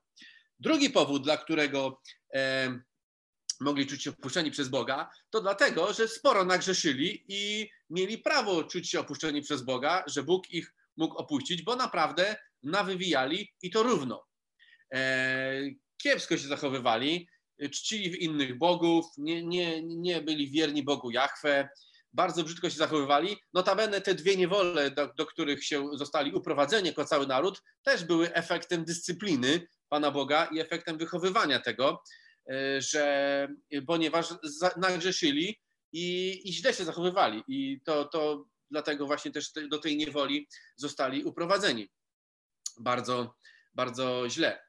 Drugi 0.61 0.91
powód, 0.91 1.23
dla 1.23 1.37
którego 1.37 2.01
e, 2.35 2.81
mogli 3.61 3.87
czuć 3.87 4.03
się 4.03 4.11
opuszczeni 4.11 4.51
przez 4.51 4.69
Boga, 4.69 5.11
to 5.31 5.41
dlatego, 5.41 5.93
że 5.93 6.09
sporo 6.09 6.45
nagrzeszyli 6.45 7.25
i 7.29 7.71
mieli 7.91 8.19
prawo 8.19 8.65
czuć 8.65 8.91
się 8.91 9.01
opuszczeni 9.01 9.43
przez 9.43 9.63
Boga, 9.63 10.05
że 10.07 10.23
Bóg 10.23 10.51
ich 10.51 10.75
mógł 10.97 11.17
opuścić, 11.17 11.63
bo 11.63 11.77
naprawdę 11.77 12.37
nawywijali 12.63 13.53
i 13.63 13.71
to 13.71 13.83
równo. 13.83 14.28
E, 14.95 15.63
kiepsko 16.03 16.37
się 16.37 16.49
zachowywali, 16.49 17.29
czcili 17.73 18.25
innych 18.25 18.59
bogów, 18.59 19.05
nie, 19.19 19.43
nie, 19.47 19.83
nie 19.83 20.23
byli 20.23 20.51
wierni 20.51 20.83
Bogu 20.83 21.11
Jahwe, 21.11 21.69
bardzo 22.13 22.45
brzydko 22.45 22.71
się 22.71 22.77
zachowywali. 22.77 23.37
Notabene 23.53 24.01
te 24.01 24.15
dwie 24.15 24.37
niewole, 24.37 24.91
do, 24.91 25.13
do 25.17 25.27
których 25.27 25.65
się 25.65 25.89
zostali 25.95 26.33
uprowadzeni 26.33 26.89
jako 26.89 27.05
cały 27.05 27.27
naród, 27.27 27.63
też 27.83 28.05
były 28.05 28.35
efektem 28.35 28.85
dyscypliny 28.85 29.67
Pana 29.89 30.11
Boga 30.11 30.45
i 30.45 30.61
efektem 30.61 30.99
wychowywania 30.99 31.61
tego. 31.61 32.03
E, 32.51 32.83
że 32.83 33.49
ponieważ 33.87 34.27
nagrzeszyli 34.77 35.61
i, 35.93 36.41
i 36.45 36.53
źle 36.53 36.75
się 36.75 36.85
zachowywali 36.85 37.43
i 37.49 37.81
to, 37.85 38.05
to 38.05 38.45
dlatego 38.71 39.07
właśnie 39.07 39.31
też 39.31 39.53
do 39.71 39.79
tej 39.79 39.97
niewoli 39.97 40.49
zostali 40.77 41.25
uprowadzeni. 41.25 41.89
Bardzo, 42.81 43.35
bardzo 43.75 44.25
źle 44.29 44.68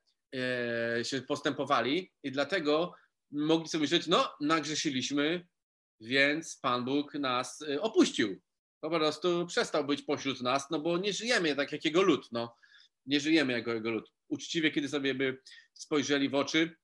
się 1.03 1.21
postępowali 1.21 2.12
i 2.24 2.31
dlatego 2.31 2.93
mogli 3.31 3.69
sobie 3.69 3.81
myśleć, 3.81 4.07
no 4.07 4.33
nagrzesiliśmy, 4.41 5.48
więc 6.01 6.59
Pan 6.62 6.86
Bóg 6.86 7.13
nas 7.13 7.62
e, 7.62 7.81
opuścił. 7.81 8.41
Po 8.81 8.89
prostu 8.89 9.45
przestał 9.45 9.86
być 9.86 10.01
pośród 10.01 10.41
nas, 10.41 10.69
no 10.71 10.79
bo 10.79 10.98
nie 10.98 11.13
żyjemy 11.13 11.55
tak 11.55 11.71
jak 11.71 11.86
jego 11.86 12.01
lud. 12.01 12.27
No. 12.31 12.55
Nie 13.05 13.19
żyjemy 13.19 13.53
jako 13.53 13.74
jego 13.74 13.91
lud. 13.91 14.12
Uczciwie, 14.27 14.71
kiedy 14.71 14.89
sobie 14.89 15.15
by 15.15 15.41
spojrzeli 15.74 16.29
w 16.29 16.36
oczy, 16.36 16.75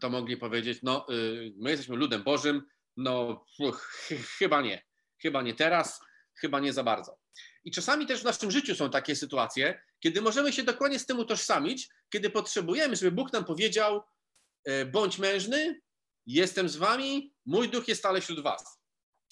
to 0.00 0.10
mogli 0.10 0.36
powiedzieć, 0.36 0.78
no 0.82 1.06
y, 1.10 1.52
my 1.56 1.70
jesteśmy 1.70 1.96
ludem 1.96 2.22
Bożym, 2.22 2.62
no 2.96 3.44
ch 3.58 4.14
chyba 4.38 4.62
nie, 4.62 4.82
chyba 5.22 5.42
nie 5.42 5.54
teraz, 5.54 6.00
chyba 6.40 6.60
nie 6.60 6.72
za 6.72 6.84
bardzo. 6.84 7.18
I 7.64 7.70
czasami 7.70 8.06
też 8.06 8.20
w 8.20 8.24
naszym 8.24 8.50
życiu 8.50 8.74
są 8.74 8.90
takie 8.90 9.16
sytuacje, 9.16 9.80
kiedy 10.00 10.20
możemy 10.20 10.52
się 10.52 10.62
dokładnie 10.62 10.98
z 10.98 11.06
tym 11.06 11.18
utożsamić, 11.18 11.88
kiedy 12.10 12.30
potrzebujemy, 12.30 12.96
żeby 12.96 13.12
Bóg 13.12 13.32
nam 13.32 13.44
powiedział, 13.44 14.02
y, 14.68 14.86
bądź 14.86 15.18
mężny, 15.18 15.80
jestem 16.26 16.68
z 16.68 16.76
wami, 16.76 17.34
mój 17.46 17.68
duch 17.68 17.88
jest 17.88 18.00
stale 18.00 18.20
wśród 18.20 18.40
was. 18.40 18.78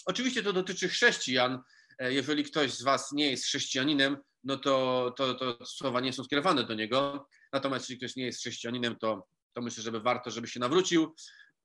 Oczywiście 0.06 0.42
to 0.42 0.52
dotyczy 0.52 0.88
chrześcijan. 0.88 1.62
E, 1.98 2.12
jeżeli 2.12 2.44
ktoś 2.44 2.72
z 2.72 2.82
was 2.82 3.12
nie 3.12 3.30
jest 3.30 3.44
chrześcijaninem, 3.44 4.16
no 4.44 4.56
to, 4.56 5.14
to, 5.16 5.34
to 5.34 5.66
słowa 5.66 6.00
nie 6.00 6.12
są 6.12 6.24
skierowane 6.24 6.64
do 6.64 6.74
niego. 6.74 7.28
Natomiast 7.52 7.84
jeśli 7.84 7.98
ktoś 7.98 8.16
nie 8.16 8.24
jest 8.24 8.40
chrześcijaninem, 8.40 8.96
to, 8.96 9.28
to 9.52 9.62
myślę, 9.62 9.82
żeby 9.82 10.00
warto, 10.00 10.30
żeby 10.30 10.48
się 10.48 10.60
nawrócił, 10.60 11.14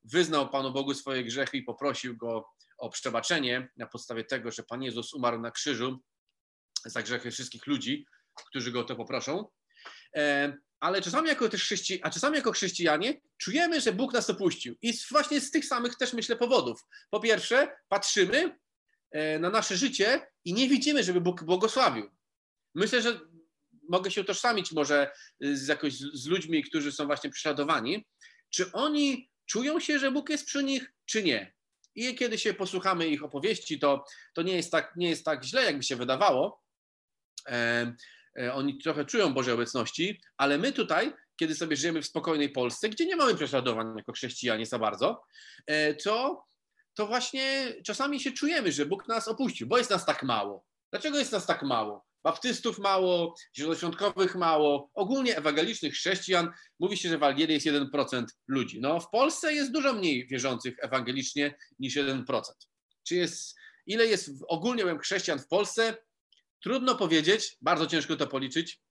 wyznał 0.03 0.49
Panu 0.49 0.73
Bogu 0.73 0.93
swoje 0.93 1.23
grzechy 1.23 1.57
i 1.57 1.63
poprosił 1.63 2.17
Go 2.17 2.49
o 2.77 2.89
przebaczenie 2.89 3.69
na 3.77 3.87
podstawie 3.87 4.23
tego, 4.23 4.51
że 4.51 4.63
Pan 4.63 4.83
Jezus 4.83 5.13
umarł 5.13 5.39
na 5.39 5.51
krzyżu 5.51 5.99
za 6.85 7.03
grzechy 7.03 7.31
wszystkich 7.31 7.67
ludzi, 7.67 8.05
którzy 8.47 8.71
Go 8.71 8.79
o 8.79 8.83
to 8.83 8.95
poproszą. 8.95 9.49
E, 10.15 10.53
ale 10.79 11.01
czasami 11.01 11.27
jako 11.27 11.49
też 11.49 11.63
chrześci... 11.63 11.99
a 12.03 12.09
czasami 12.09 12.35
jako 12.35 12.51
chrześcijanie 12.51 13.21
czujemy, 13.37 13.81
że 13.81 13.93
Bóg 13.93 14.13
nas 14.13 14.29
opuścił. 14.29 14.75
I 14.81 14.93
właśnie 15.11 15.41
z 15.41 15.51
tych 15.51 15.65
samych 15.65 15.95
też 15.95 16.13
myślę 16.13 16.35
powodów. 16.35 16.81
Po 17.09 17.19
pierwsze, 17.19 17.75
patrzymy 17.89 18.57
e, 19.11 19.39
na 19.39 19.49
nasze 19.49 19.77
życie 19.77 20.27
i 20.45 20.53
nie 20.53 20.69
widzimy, 20.69 21.03
żeby 21.03 21.21
Bóg 21.21 21.43
błogosławił. 21.43 22.09
Myślę, 22.75 23.01
że 23.01 23.19
mogę 23.89 24.11
się 24.11 24.21
utożsamić 24.21 24.71
może 24.71 25.11
z, 25.39 25.67
jakoś 25.67 25.93
z 25.93 26.27
ludźmi, 26.27 26.63
którzy 26.63 26.91
są 26.91 27.05
właśnie 27.05 27.29
prześladowani. 27.29 28.07
Czy 28.49 28.71
oni 28.71 29.29
czują 29.47 29.79
się, 29.79 29.99
że 29.99 30.11
Bóg 30.11 30.29
jest 30.29 30.45
przy 30.45 30.63
nich, 30.63 30.93
czy 31.05 31.23
nie? 31.23 31.53
I 31.95 32.15
kiedy 32.15 32.37
się 32.37 32.53
posłuchamy 32.53 33.07
ich 33.07 33.23
opowieści, 33.23 33.79
to, 33.79 34.05
to 34.33 34.41
nie, 34.41 34.55
jest 34.55 34.71
tak, 34.71 34.93
nie 34.95 35.09
jest 35.09 35.25
tak 35.25 35.43
źle, 35.43 35.63
jakby 35.63 35.83
się 35.83 35.95
wydawało. 35.95 36.61
E, 37.47 37.93
E, 38.37 38.53
oni 38.53 38.77
trochę 38.77 39.05
czują 39.05 39.33
Bożej 39.33 39.53
obecności, 39.53 40.21
ale 40.37 40.57
my 40.57 40.71
tutaj, 40.73 41.13
kiedy 41.35 41.55
sobie 41.55 41.75
żyjemy 41.75 42.01
w 42.01 42.05
spokojnej 42.05 42.49
Polsce, 42.49 42.89
gdzie 42.89 43.05
nie 43.05 43.15
mamy 43.15 43.35
prześladowań 43.35 43.93
jako 43.97 44.13
chrześcijanie 44.13 44.65
za 44.65 44.79
bardzo, 44.79 45.23
e, 45.67 45.93
to, 45.93 46.45
to 46.93 47.07
właśnie 47.07 47.73
czasami 47.85 48.19
się 48.19 48.31
czujemy, 48.31 48.71
że 48.71 48.85
Bóg 48.85 49.07
nas 49.07 49.27
opuścił, 49.27 49.67
bo 49.67 49.77
jest 49.77 49.89
nas 49.89 50.05
tak 50.05 50.23
mało. 50.23 50.65
Dlaczego 50.91 51.17
jest 51.17 51.31
nas 51.31 51.45
tak 51.45 51.63
mało? 51.63 52.06
Baptystów 52.23 52.79
mało, 52.79 53.35
zielonoświątkowych 53.55 54.35
mało, 54.35 54.91
ogólnie 54.93 55.37
ewangelicznych 55.37 55.93
chrześcijan. 55.93 56.51
Mówi 56.79 56.97
się, 56.97 57.09
że 57.09 57.17
w 57.17 57.23
Algierii 57.23 57.53
jest 57.53 57.67
1% 57.67 58.25
ludzi. 58.47 58.81
No 58.81 58.99
w 58.99 59.09
Polsce 59.09 59.53
jest 59.53 59.71
dużo 59.71 59.93
mniej 59.93 60.27
wierzących 60.27 60.75
ewangelicznie 60.81 61.57
niż 61.79 61.95
1%. 61.95 62.41
Czy 63.03 63.15
jest, 63.15 63.55
ile 63.85 64.05
jest 64.05 64.29
ogólnie 64.47 64.99
chrześcijan 64.99 65.39
w 65.39 65.47
Polsce? 65.47 65.97
Trudno 66.63 66.95
powiedzieć, 66.95 67.57
bardzo 67.61 67.87
ciężko 67.87 68.15
to 68.15 68.27
policzyć. 68.27 68.81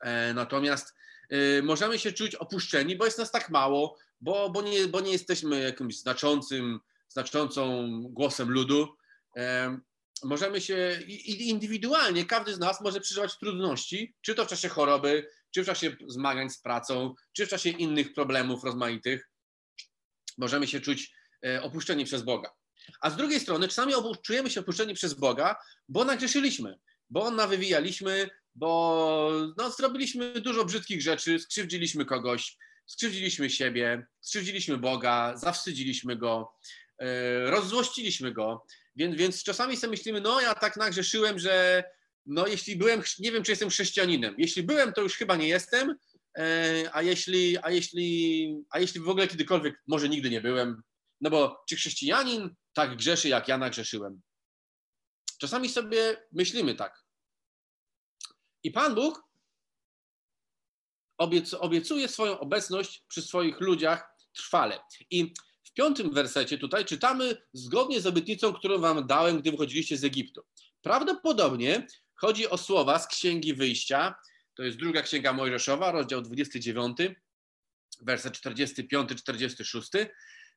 E, 0.00 0.34
natomiast 0.34 0.94
e, 1.30 1.62
możemy 1.62 1.98
się 1.98 2.12
czuć 2.12 2.34
opuszczeni, 2.34 2.96
bo 2.96 3.04
jest 3.04 3.18
nas 3.18 3.30
tak 3.30 3.50
mało, 3.50 3.98
bo, 4.20 4.50
bo, 4.50 4.62
nie, 4.62 4.88
bo 4.88 5.00
nie 5.00 5.12
jesteśmy 5.12 5.60
jakimś 5.60 5.98
znaczącym, 5.98 6.80
znaczącą 7.08 7.88
głosem 8.02 8.50
ludu. 8.50 8.96
E, 9.36 9.78
możemy 10.24 10.60
się 10.60 11.00
indywidualnie, 11.24 12.24
każdy 12.24 12.54
z 12.54 12.58
nas 12.58 12.80
może 12.80 13.00
przeżywać 13.00 13.38
trudności, 13.38 14.14
czy 14.20 14.34
to 14.34 14.44
w 14.44 14.48
czasie 14.48 14.68
choroby, 14.68 15.28
czy 15.54 15.62
w 15.62 15.66
czasie 15.66 15.96
zmagań 16.06 16.50
z 16.50 16.60
pracą, 16.60 17.14
czy 17.32 17.46
w 17.46 17.48
czasie 17.48 17.70
innych 17.70 18.12
problemów 18.12 18.64
rozmaitych. 18.64 19.30
Możemy 20.38 20.66
się 20.66 20.80
czuć 20.80 21.12
opuszczeni 21.62 22.04
przez 22.04 22.22
Boga. 22.22 22.50
A 23.00 23.10
z 23.10 23.16
drugiej 23.16 23.40
strony 23.40 23.68
czasami 23.68 23.92
czujemy 24.22 24.50
się 24.50 24.60
opuszczeni 24.60 24.94
przez 24.94 25.14
Boga, 25.14 25.56
bo 25.88 26.04
nagrzeszyliśmy, 26.04 26.78
bo 27.10 27.30
nawywijaliśmy, 27.30 28.30
bo 28.54 29.30
no, 29.56 29.70
zrobiliśmy 29.70 30.40
dużo 30.40 30.64
brzydkich 30.64 31.02
rzeczy, 31.02 31.38
skrzywdziliśmy 31.38 32.04
kogoś, 32.04 32.56
skrzywdziliśmy 32.86 33.50
siebie, 33.50 34.06
skrzywdziliśmy 34.20 34.78
Boga, 34.78 35.36
zawstydziliśmy 35.36 36.16
Go, 36.16 36.52
yy, 37.00 37.06
rozzłościliśmy 37.50 38.32
Go. 38.32 38.66
Więc, 38.96 39.16
więc 39.16 39.42
czasami 39.42 39.76
sobie 39.76 39.90
myślimy, 39.90 40.20
no 40.20 40.40
ja 40.40 40.54
tak 40.54 40.76
nagrzeszyłem, 40.76 41.38
że 41.38 41.84
no 42.26 42.46
jeśli 42.46 42.76
byłem, 42.76 43.02
nie 43.18 43.32
wiem 43.32 43.42
czy 43.42 43.52
jestem 43.52 43.70
chrześcijaninem. 43.70 44.34
Jeśli 44.38 44.62
byłem, 44.62 44.92
to 44.92 45.02
już 45.02 45.16
chyba 45.16 45.36
nie 45.36 45.48
jestem, 45.48 45.94
e, 46.38 46.90
a 46.92 47.02
jeśli, 47.02 47.58
a 47.58 47.70
jeśli, 47.70 48.64
a 48.70 48.78
jeśli 48.78 49.00
w 49.00 49.08
ogóle 49.08 49.28
kiedykolwiek, 49.28 49.82
może 49.86 50.08
nigdy 50.08 50.30
nie 50.30 50.40
byłem, 50.40 50.82
no 51.20 51.30
bo 51.30 51.64
czy 51.68 51.76
chrześcijanin 51.76 52.54
tak 52.72 52.96
grzeszy, 52.96 53.28
jak 53.28 53.48
ja 53.48 53.58
nagrzeszyłem? 53.58 54.22
Czasami 55.38 55.68
sobie 55.68 56.26
myślimy 56.32 56.74
tak. 56.74 57.02
I 58.62 58.70
Pan 58.70 58.94
Bóg 58.94 59.22
obiecuje 61.60 62.08
swoją 62.08 62.38
obecność 62.38 63.04
przy 63.08 63.22
swoich 63.22 63.60
ludziach 63.60 64.08
trwale. 64.32 64.80
I 65.10 65.34
w 65.72 65.74
piątym 65.74 66.10
wersecie 66.10 66.58
tutaj 66.58 66.84
czytamy 66.84 67.36
zgodnie 67.52 68.00
z 68.00 68.06
obietnicą, 68.06 68.52
którą 68.52 68.78
wam 68.78 69.06
dałem, 69.06 69.40
gdy 69.40 69.50
wychodziliście 69.50 69.96
z 69.96 70.04
Egiptu. 70.04 70.42
Prawdopodobnie 70.82 71.86
chodzi 72.14 72.48
o 72.48 72.58
słowa 72.58 72.98
z 72.98 73.06
Księgi 73.06 73.54
Wyjścia, 73.54 74.14
to 74.56 74.62
jest 74.62 74.78
druga 74.78 75.02
Księga 75.02 75.32
Mojżeszowa, 75.32 75.92
rozdział 75.92 76.22
29, 76.22 76.98
werset 78.00 78.34
45-46. 78.34 80.06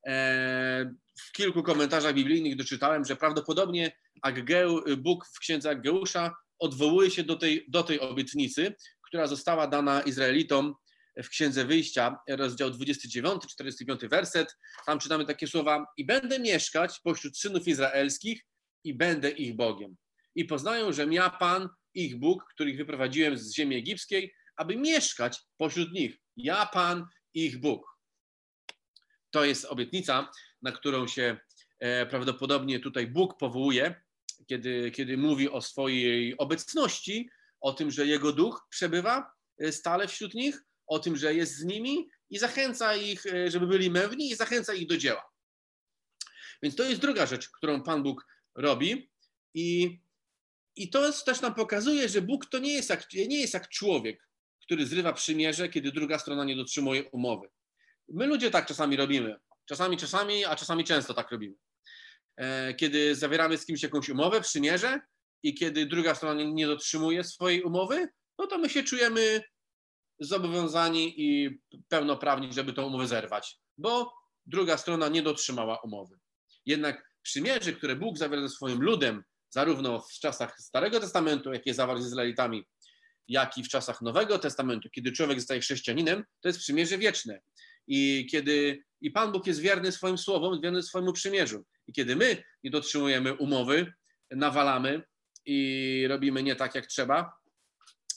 E, 0.08 0.96
w 1.20 1.32
kilku 1.32 1.64
komentarzach 1.64 2.14
biblijnych 2.14 2.56
doczytałem, 2.56 3.06
że 3.06 3.16
prawdopodobnie 3.16 3.98
Aggeu, 4.22 4.82
Bóg 4.98 5.26
w 5.26 5.40
księdze 5.40 5.70
Aggeusza 5.70 6.36
odwołuje 6.60 7.12
się 7.12 7.24
do 7.24 7.36
tej, 7.36 7.66
do 7.70 7.84
tej 7.84 8.00
obietnicy, 8.00 8.76
która 9.02 9.28
została 9.28 9.68
dana 9.68 10.02
Izraelitom 10.02 10.76
w 11.24 11.30
księdze 11.30 11.66
wyjścia, 11.66 12.18
rozdział 12.30 12.72
29, 12.72 13.44
45 13.50 14.02
werset. 14.02 14.58
Tam 14.86 15.00
czytamy 15.00 15.26
takie 15.26 15.48
słowa: 15.48 15.86
I 15.98 16.06
będę 16.06 16.40
mieszkać 16.40 17.00
pośród 17.00 17.38
synów 17.38 17.68
izraelskich 17.68 18.46
i 18.84 18.94
będę 18.94 19.30
ich 19.30 19.56
Bogiem. 19.56 19.96
I 20.36 20.46
poznają, 20.46 20.94
że 20.94 21.06
ja 21.06 21.30
Pan, 21.30 21.70
ich 21.94 22.20
Bóg, 22.20 22.46
których 22.54 22.78
wyprowadziłem 22.78 23.38
z 23.38 23.54
ziemi 23.54 23.76
egipskiej, 23.76 24.34
aby 24.56 24.76
mieszkać 24.76 25.40
pośród 25.58 25.92
nich. 25.92 26.18
Ja 26.38 26.66
Pan, 26.66 27.06
ich 27.34 27.60
Bóg. 27.60 27.96
To 29.32 29.46
jest 29.46 29.66
obietnica, 29.66 30.30
na 30.62 30.72
którą 30.72 31.08
się 31.08 31.38
e, 31.80 32.06
prawdopodobnie 32.06 32.80
tutaj 32.80 33.08
Bóg 33.08 33.38
powołuje, 33.38 34.02
kiedy, 34.48 34.92
kiedy 34.92 35.18
mówi 35.18 35.50
o 35.50 35.62
swojej 35.62 36.38
obecności, 36.38 37.30
o 37.62 37.74
tym, 37.74 37.92
że 37.92 38.08
Jego 38.08 38.32
duch 38.32 38.68
przebywa 38.70 39.32
e, 39.60 39.72
stale 39.72 40.08
wśród 40.08 40.34
nich, 40.34 40.64
o 40.88 41.00
tym, 41.00 41.16
że 41.16 41.34
jest 41.34 41.58
z 41.58 41.64
nimi 41.64 42.10
i 42.30 42.38
zachęca 42.38 42.96
ich, 42.96 43.26
e, 43.26 43.52
żeby 43.52 43.68
byli 43.68 43.92
mewni 43.92 44.30
i 44.32 44.36
zachęca 44.36 44.74
ich 44.74 44.88
do 44.88 44.98
dzieła. 44.98 45.32
Więc 46.64 46.76
to 46.76 46.84
jest 46.84 47.02
druga 47.02 47.26
rzecz, 47.26 47.50
którą 47.50 47.84
Pan 47.84 48.04
Bóg 48.04 48.28
robi 48.56 49.12
i, 49.54 50.00
i 50.76 50.90
to 50.90 51.12
też 51.12 51.42
nam 51.42 51.56
pokazuje, 51.56 52.10
że 52.10 52.22
Bóg 52.22 52.46
to 52.46 52.60
nie 52.60 52.74
jest, 52.74 52.90
jak, 52.90 53.14
nie 53.14 53.40
jest 53.40 53.54
jak 53.54 53.70
człowiek, 53.70 54.28
który 54.62 54.86
zrywa 54.86 55.14
przymierze, 55.14 55.70
kiedy 55.70 55.92
druga 55.92 56.20
strona 56.20 56.44
nie 56.44 56.56
dotrzymuje 56.56 57.04
umowy. 57.10 57.50
My 58.08 58.28
ludzie 58.28 58.52
tak 58.52 58.66
czasami 58.66 58.96
robimy. 58.96 59.36
Czasami, 59.66 59.98
czasami, 59.98 60.46
a 60.46 60.56
czasami 60.56 60.84
często 60.84 61.14
tak 61.14 61.32
robimy. 61.32 61.56
E, 62.38 62.74
kiedy 62.74 63.16
zawieramy 63.16 63.58
z 63.58 63.66
kimś 63.66 63.84
jakąś 63.84 64.10
umowę, 64.10 64.42
przymierze 64.42 65.02
i 65.44 65.54
kiedy 65.54 65.86
druga 65.86 66.16
strona 66.16 66.44
nie 66.44 66.68
dotrzymuje 66.68 67.24
swojej 67.24 67.64
umowy, 67.64 68.08
no 68.38 68.48
to 68.48 68.58
my 68.58 68.70
się 68.70 68.84
czujemy 68.84 69.44
zobowiązani 70.20 71.14
i 71.18 71.60
pełnoprawni, 71.88 72.54
żeby 72.54 72.74
tą 72.74 72.86
umowę 72.86 73.08
zerwać, 73.08 73.58
bo 73.78 74.14
druga 74.46 74.78
strona 74.78 75.10
nie 75.10 75.22
dotrzymała 75.22 75.80
umowy. 75.80 76.20
Jednak 76.66 77.10
przymierze, 77.22 77.74
które 77.74 77.96
Bóg 77.96 78.18
zawiera 78.18 78.42
ze 78.42 78.50
swoim 78.50 78.82
ludem, 78.82 79.24
zarówno 79.50 80.00
w 80.00 80.20
czasach 80.20 80.60
Starego 80.60 81.00
Testamentu, 81.00 81.54
jakie 81.54 81.74
zawarł 81.74 82.02
z 82.02 82.08
Izraelitami, 82.08 82.64
jak 83.28 83.58
i 83.58 83.64
w 83.64 83.70
czasach 83.70 84.02
Nowego 84.02 84.40
Testamentu, 84.40 84.90
kiedy 84.90 85.12
człowiek 85.12 85.40
zostaje 85.40 85.62
chrześcijaninem, 85.62 86.24
to 86.42 86.50
jest 86.50 86.60
przymierze 86.60 86.98
wieczne. 86.98 87.42
I 87.88 88.28
kiedy 88.32 88.84
i 89.02 89.12
Pan 89.12 89.32
Bóg 89.32 89.48
jest 89.48 89.60
wierny 89.60 89.92
swoim 89.92 90.18
słowom, 90.18 90.62
wierny 90.62 90.84
swojemu 90.84 91.14
przymierzu. 91.14 91.66
I 91.88 91.94
kiedy 91.94 92.16
my 92.16 92.44
nie 92.64 92.72
dotrzymujemy 92.72 93.34
umowy, 93.34 93.94
nawalamy 94.32 95.04
i 95.46 96.06
robimy 96.10 96.44
nie 96.44 96.56
tak, 96.56 96.76
jak 96.76 96.86
trzeba, 96.86 97.32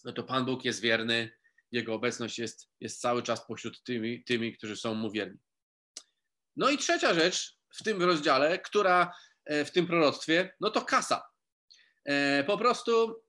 no 0.04 0.12
to 0.12 0.22
Pan 0.22 0.44
Bóg 0.44 0.64
jest 0.64 0.80
wierny, 0.80 1.37
Jego 1.72 1.94
obecność 1.94 2.38
jest, 2.38 2.68
jest 2.80 3.00
cały 3.00 3.22
czas 3.22 3.46
pośród 3.46 3.82
tymi, 3.82 4.24
tymi, 4.24 4.56
którzy 4.56 4.76
są 4.76 4.94
Mu 4.94 5.10
wierni. 5.10 5.38
No 6.56 6.70
i 6.70 6.78
trzecia 6.78 7.14
rzecz 7.14 7.58
w 7.74 7.82
tym 7.82 8.02
rozdziale, 8.02 8.58
która 8.58 9.14
e, 9.44 9.64
w 9.64 9.72
tym 9.72 9.86
proroctwie, 9.86 10.54
no 10.60 10.70
to 10.70 10.84
kasa. 10.84 11.22
E, 12.04 12.44
po 12.44 12.58
prostu 12.58 13.22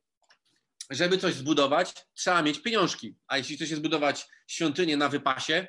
żeby 0.90 1.18
coś 1.18 1.34
zbudować, 1.34 1.94
trzeba 2.14 2.42
mieć 2.42 2.62
pieniążki. 2.62 3.16
A 3.28 3.38
jeśli 3.38 3.56
chce 3.56 3.68
się 3.68 3.76
zbudować 3.76 4.28
świątynię 4.48 4.98
na 4.98 5.10
wypasie, 5.10 5.68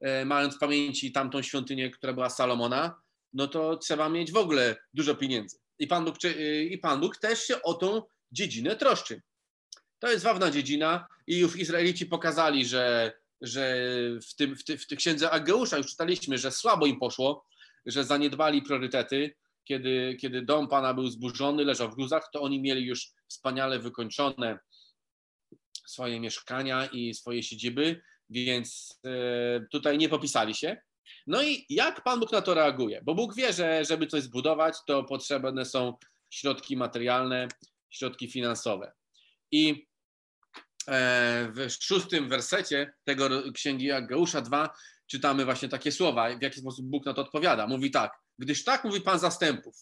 e, 0.00 0.24
mając 0.24 0.56
w 0.56 0.58
pamięci 0.58 1.12
tamtą 1.12 1.42
świątynię, 1.42 1.90
która 1.90 2.12
była 2.12 2.30
Salomona, 2.30 3.00
no 3.32 3.48
to 3.48 3.76
trzeba 3.76 4.08
mieć 4.08 4.32
w 4.32 4.36
ogóle 4.36 4.76
dużo 4.94 5.14
pieniędzy. 5.14 5.58
I 5.78 5.86
Pan 5.86 6.04
Bóg, 6.04 6.16
i 6.70 6.78
Pan 6.78 7.00
Bóg 7.00 7.16
też 7.16 7.42
się 7.42 7.62
o 7.62 7.74
tą 7.74 8.02
dziedzinę 8.32 8.76
troszczy. 8.76 9.22
To 9.98 10.10
jest 10.10 10.24
ważna 10.24 10.50
dziedzina 10.50 11.06
i 11.26 11.38
już 11.38 11.56
Izraelici 11.56 12.06
pokazali, 12.06 12.66
że, 12.66 13.12
że 13.40 13.76
w, 14.30 14.34
tym, 14.34 14.56
w, 14.56 14.64
ty, 14.64 14.78
w 14.78 14.86
tej 14.86 14.98
księdze 14.98 15.30
Ageusza 15.30 15.78
już 15.78 15.86
czytaliśmy, 15.86 16.38
że 16.38 16.50
słabo 16.50 16.86
im 16.86 16.98
poszło, 16.98 17.46
że 17.86 18.04
zaniedbali 18.04 18.62
priorytety. 18.62 19.34
Kiedy, 19.64 20.16
kiedy 20.20 20.42
dom 20.42 20.68
Pana 20.68 20.94
był 20.94 21.06
zburzony, 21.06 21.64
leżał 21.64 21.90
w 21.90 21.94
gruzach, 21.94 22.28
to 22.32 22.42
oni 22.42 22.60
mieli 22.60 22.86
już 22.86 23.10
wspaniale 23.28 23.78
wykończone 23.78 24.58
swoje 25.86 26.20
mieszkania 26.20 26.86
i 26.86 27.14
swoje 27.14 27.42
siedziby, 27.42 28.00
więc 28.30 28.98
e, 29.04 29.66
tutaj 29.70 29.98
nie 29.98 30.08
popisali 30.08 30.54
się. 30.54 30.76
No 31.26 31.42
i 31.42 31.66
jak 31.68 32.02
Pan 32.04 32.20
Bóg 32.20 32.32
na 32.32 32.42
to 32.42 32.54
reaguje? 32.54 33.00
Bo 33.02 33.14
Bóg 33.14 33.34
wie, 33.34 33.52
że 33.52 33.84
żeby 33.84 34.06
coś 34.06 34.22
zbudować, 34.22 34.74
to 34.86 35.04
potrzebne 35.04 35.64
są 35.64 35.94
środki 36.30 36.76
materialne, 36.76 37.48
środki 37.90 38.30
finansowe. 38.30 38.92
I 39.52 39.87
w 41.52 41.66
szóstym 41.80 42.28
wersecie 42.28 42.92
tego 43.04 43.52
księgi 43.52 43.92
Ageusza 43.92 44.40
2 44.40 44.70
czytamy 45.06 45.44
właśnie 45.44 45.68
takie 45.68 45.92
słowa, 45.92 46.38
w 46.38 46.42
jaki 46.42 46.60
sposób 46.60 46.86
Bóg 46.86 47.06
na 47.06 47.14
to 47.14 47.22
odpowiada. 47.22 47.66
Mówi 47.66 47.90
tak, 47.90 48.12
gdyż 48.38 48.64
tak 48.64 48.84
mówi 48.84 49.00
Pan 49.00 49.18
zastępów. 49.18 49.76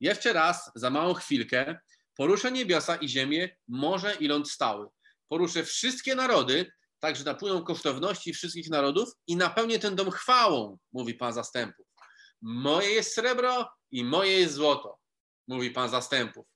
Jeszcze 0.00 0.32
raz, 0.32 0.70
za 0.74 0.90
małą 0.90 1.14
chwilkę, 1.14 1.78
poruszę 2.16 2.52
niebiosa 2.52 2.96
i 2.96 3.08
ziemię, 3.08 3.56
morze 3.68 4.14
i 4.20 4.28
ląd 4.28 4.50
stały. 4.50 4.88
Poruszę 5.28 5.64
wszystkie 5.64 6.14
narody, 6.14 6.72
tak 6.98 7.16
że 7.16 7.24
napłyną 7.24 7.64
kosztowności 7.64 8.34
wszystkich 8.34 8.70
narodów 8.70 9.08
i 9.26 9.36
napełnię 9.36 9.78
ten 9.78 9.96
dom 9.96 10.10
chwałą, 10.10 10.78
mówi 10.92 11.14
Pan 11.14 11.32
zastępów. 11.32 11.86
Moje 12.42 12.90
jest 12.90 13.14
srebro 13.14 13.70
i 13.90 14.04
moje 14.04 14.38
jest 14.38 14.54
złoto, 14.54 14.98
mówi 15.48 15.70
Pan 15.70 15.88
zastępów. 15.88 16.46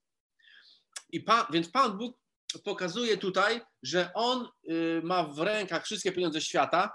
I 1.11 1.21
pan, 1.21 1.47
więc 1.51 1.71
Pan 1.71 1.99
Bóg 1.99 2.19
pokazuje 2.65 3.17
tutaj, 3.17 3.61
że 3.83 4.11
On 4.15 4.49
y, 4.71 5.01
ma 5.05 5.25
w 5.25 5.39
rękach 5.39 5.85
wszystkie 5.85 6.13
pieniądze 6.13 6.41
świata 6.41 6.93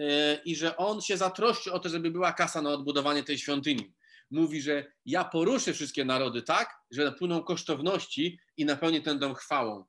y, 0.00 0.04
i 0.44 0.56
że 0.56 0.76
On 0.76 1.00
się 1.00 1.16
zatroszczy 1.16 1.72
o 1.72 1.78
to, 1.78 1.88
żeby 1.88 2.10
była 2.10 2.32
kasa 2.32 2.62
na 2.62 2.70
odbudowanie 2.70 3.22
tej 3.22 3.38
świątyni. 3.38 3.94
Mówi, 4.30 4.62
że 4.62 4.92
ja 5.06 5.24
poruszę 5.24 5.72
wszystkie 5.72 6.04
narody 6.04 6.42
tak, 6.42 6.74
że 6.90 7.04
napłyną 7.04 7.42
kosztowności 7.42 8.38
i 8.56 8.64
napełnię 8.64 9.00
ten 9.00 9.18
dom 9.18 9.34
chwałą. 9.34 9.84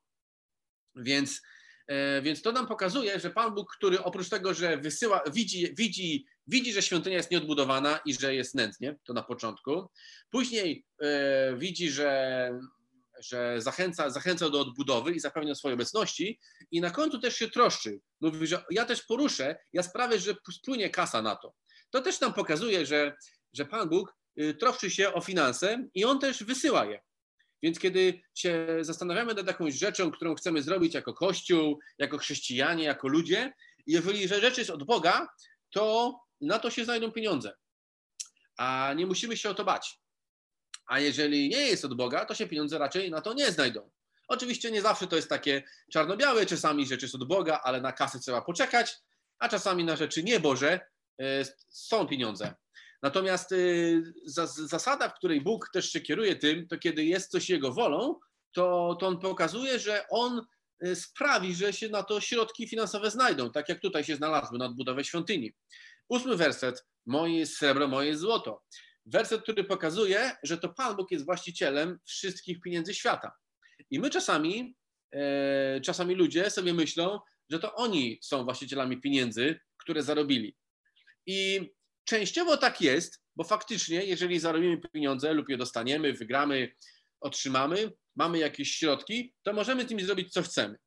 Więc, 0.96 1.42
y, 1.92 2.22
więc 2.22 2.42
to 2.42 2.52
nam 2.52 2.68
pokazuje, 2.68 3.20
że 3.20 3.30
Pan 3.30 3.56
Bóg, 3.56 3.76
który 3.76 4.04
oprócz 4.04 4.30
tego, 4.30 4.54
że 4.54 4.78
wysyła, 4.78 5.24
widzi, 5.34 5.76
widzi, 5.76 6.26
widzi, 6.48 6.74
że 6.74 6.82
świątynia 6.82 7.18
jest 7.18 7.32
nieodbudowana 7.32 8.00
i 8.06 8.14
że 8.14 8.36
jest 8.36 8.56
nędznie, 8.56 8.96
to 9.04 9.14
na 9.14 9.24
początku. 9.24 9.90
Później 10.30 10.86
widzi, 11.58 11.90
że 11.90 12.52
że 13.20 13.62
zachęca, 13.62 14.10
zachęca 14.10 14.50
do 14.50 14.62
odbudowy 14.62 15.12
i 15.12 15.20
zapewnia 15.20 15.56
swojej 15.56 15.74
obecności 15.74 16.40
i 16.72 16.82
na 16.82 16.92
końcu 16.92 17.20
też 17.20 17.36
się 17.36 17.50
troszczy. 17.50 18.00
Mówi, 18.22 18.48
że 18.48 18.64
ja 18.72 18.86
też 18.86 19.04
poruszę, 19.04 19.56
ja 19.74 19.84
sprawię, 19.84 20.20
że 20.20 20.36
spłynie 20.52 20.90
kasa 20.90 21.22
na 21.22 21.36
to. 21.36 21.54
To 21.90 22.02
też 22.02 22.20
nam 22.22 22.34
pokazuje, 22.34 22.86
że, 22.86 23.16
że 23.54 23.66
Pan 23.66 23.90
Bóg 23.90 24.18
y, 24.40 24.54
troszczy 24.54 24.92
się 24.92 25.14
o 25.14 25.22
finanse 25.22 25.88
i 25.94 26.06
On 26.06 26.20
też 26.20 26.44
wysyła 26.44 26.86
je. 26.86 27.02
Więc 27.64 27.80
kiedy 27.80 28.22
się 28.36 28.68
zastanawiamy 28.82 29.34
nad 29.34 29.48
jakąś 29.48 29.74
rzeczą, 29.74 30.12
którą 30.12 30.36
chcemy 30.36 30.62
zrobić 30.62 30.94
jako 30.94 31.14
Kościół, 31.14 31.80
jako 31.98 32.18
chrześcijanie, 32.18 32.84
jako 32.84 33.08
ludzie, 33.08 33.54
jeżeli 33.88 34.28
rzecz 34.28 34.58
jest 34.58 34.70
od 34.70 34.84
Boga, 34.84 35.28
to 35.70 36.16
na 36.42 36.60
to 36.60 36.70
się 36.70 36.86
znajdą 36.86 37.12
pieniądze. 37.12 37.54
A 38.58 38.94
nie 38.96 39.06
musimy 39.06 39.38
się 39.38 39.50
o 39.50 39.54
to 39.54 39.64
bać 39.64 40.00
a 40.88 41.00
jeżeli 41.00 41.50
nie 41.50 41.68
jest 41.68 41.86
od 41.86 41.94
Boga, 41.94 42.26
to 42.26 42.36
się 42.36 42.48
pieniądze 42.48 42.78
raczej 42.78 43.12
na 43.12 43.22
to 43.22 43.34
nie 43.34 43.52
znajdą. 43.52 43.90
Oczywiście 44.28 44.72
nie 44.72 44.82
zawsze 44.82 45.08
to 45.08 45.16
jest 45.16 45.30
takie 45.30 45.64
czarno-białe, 45.92 46.46
czasami 46.46 46.88
rzeczy 46.88 47.06
jest 47.06 47.16
od 47.16 47.28
Boga, 47.28 47.62
ale 47.64 47.82
na 47.82 47.92
kasy 47.92 48.20
trzeba 48.20 48.42
poczekać, 48.42 48.98
a 49.40 49.50
czasami 49.50 49.84
na 49.84 49.96
rzeczy 49.96 50.24
nieboże 50.24 50.80
e, 51.22 51.46
są 51.70 52.08
pieniądze. 52.08 52.56
Natomiast 53.02 53.52
e, 53.52 53.56
zasada, 54.66 55.10
w 55.10 55.14
której 55.14 55.42
Bóg 55.42 55.70
też 55.74 55.92
się 55.92 56.02
kieruje 56.02 56.36
tym, 56.36 56.68
to 56.68 56.78
kiedy 56.78 57.06
jest 57.06 57.32
coś 57.32 57.50
Jego 57.50 57.74
wolą, 57.74 58.20
to, 58.52 58.98
to 59.00 59.08
On 59.08 59.20
pokazuje, 59.20 59.80
że 59.80 60.08
On 60.10 60.46
e, 60.80 60.96
sprawi, 60.96 61.56
że 61.56 61.74
się 61.74 61.90
na 61.90 62.04
to 62.04 62.22
środki 62.22 62.68
finansowe 62.68 63.12
znajdą, 63.12 63.52
tak 63.52 63.70
jak 63.70 63.80
tutaj 63.80 64.04
się 64.04 64.16
znalazły 64.16 64.58
na 64.58 64.66
odbudowę 64.66 65.04
świątyni. 65.04 65.54
Ósmy 66.10 66.36
werset. 66.36 66.86
Moje 67.06 67.46
srebro, 67.46 67.88
moje 67.88 68.18
złoto 68.18 68.64
werset, 69.08 69.42
który 69.42 69.64
pokazuje, 69.64 70.32
że 70.44 70.58
to 70.58 70.70
Pan 70.70 70.96
Bóg 70.96 71.12
jest 71.12 71.26
właścicielem 71.26 72.00
wszystkich 72.06 72.62
pieniędzy 72.62 72.94
świata. 72.94 73.32
I 73.90 74.00
my 74.00 74.10
czasami, 74.10 74.76
e, 75.14 75.82
czasami 75.82 76.16
ludzie 76.16 76.50
sobie 76.50 76.74
myślą, 76.74 77.20
że 77.50 77.60
to 77.60 77.76
oni 77.76 78.20
są 78.22 78.44
właścicielami 78.44 79.02
pieniędzy, 79.02 79.60
które 79.78 80.04
zarobili. 80.04 80.58
I 81.26 81.70
częściowo 82.04 82.58
tak 82.58 82.82
jest, 82.82 83.24
bo 83.36 83.44
faktycznie, 83.44 84.04
jeżeli 84.04 84.40
zarobimy 84.40 84.82
pieniądze 84.94 85.34
lub 85.34 85.50
je 85.50 85.58
dostaniemy, 85.58 86.14
wygramy, 86.14 86.76
otrzymamy, 87.20 87.92
mamy 88.16 88.38
jakieś 88.38 88.72
środki, 88.72 89.34
to 89.44 89.54
możemy 89.54 89.88
z 89.88 89.90
nimi 89.90 90.04
zrobić 90.04 90.34
co 90.34 90.42
chcemy. 90.42 90.78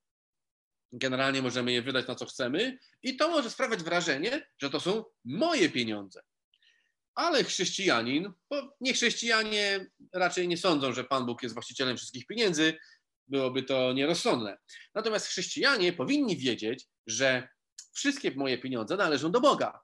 Generalnie 0.92 1.42
możemy 1.42 1.72
je 1.72 1.82
wydać 1.82 2.06
na 2.06 2.14
co 2.14 2.26
chcemy 2.26 2.78
i 3.02 3.16
to 3.16 3.28
może 3.28 3.50
sprawiać 3.50 3.82
wrażenie, 3.82 4.46
że 4.58 4.70
to 4.70 4.80
są 4.80 5.04
moje 5.24 5.70
pieniądze 5.70 6.20
ale 7.20 7.44
chrześcijanin, 7.44 8.32
bo 8.50 8.76
nie 8.80 8.92
chrześcijanie 8.92 9.86
raczej 10.12 10.48
nie 10.48 10.56
sądzą, 10.56 10.92
że 10.92 11.04
Pan 11.04 11.26
Bóg 11.26 11.42
jest 11.42 11.54
właścicielem 11.54 11.96
wszystkich 11.96 12.26
pieniędzy, 12.26 12.78
byłoby 13.28 13.62
to 13.62 13.92
nierozsądne. 13.92 14.58
Natomiast 14.94 15.26
chrześcijanie 15.26 15.92
powinni 15.92 16.36
wiedzieć, 16.36 16.86
że 17.06 17.48
wszystkie 17.92 18.30
moje 18.30 18.58
pieniądze 18.58 18.96
należą 18.96 19.30
do 19.30 19.40
Boga. 19.40 19.80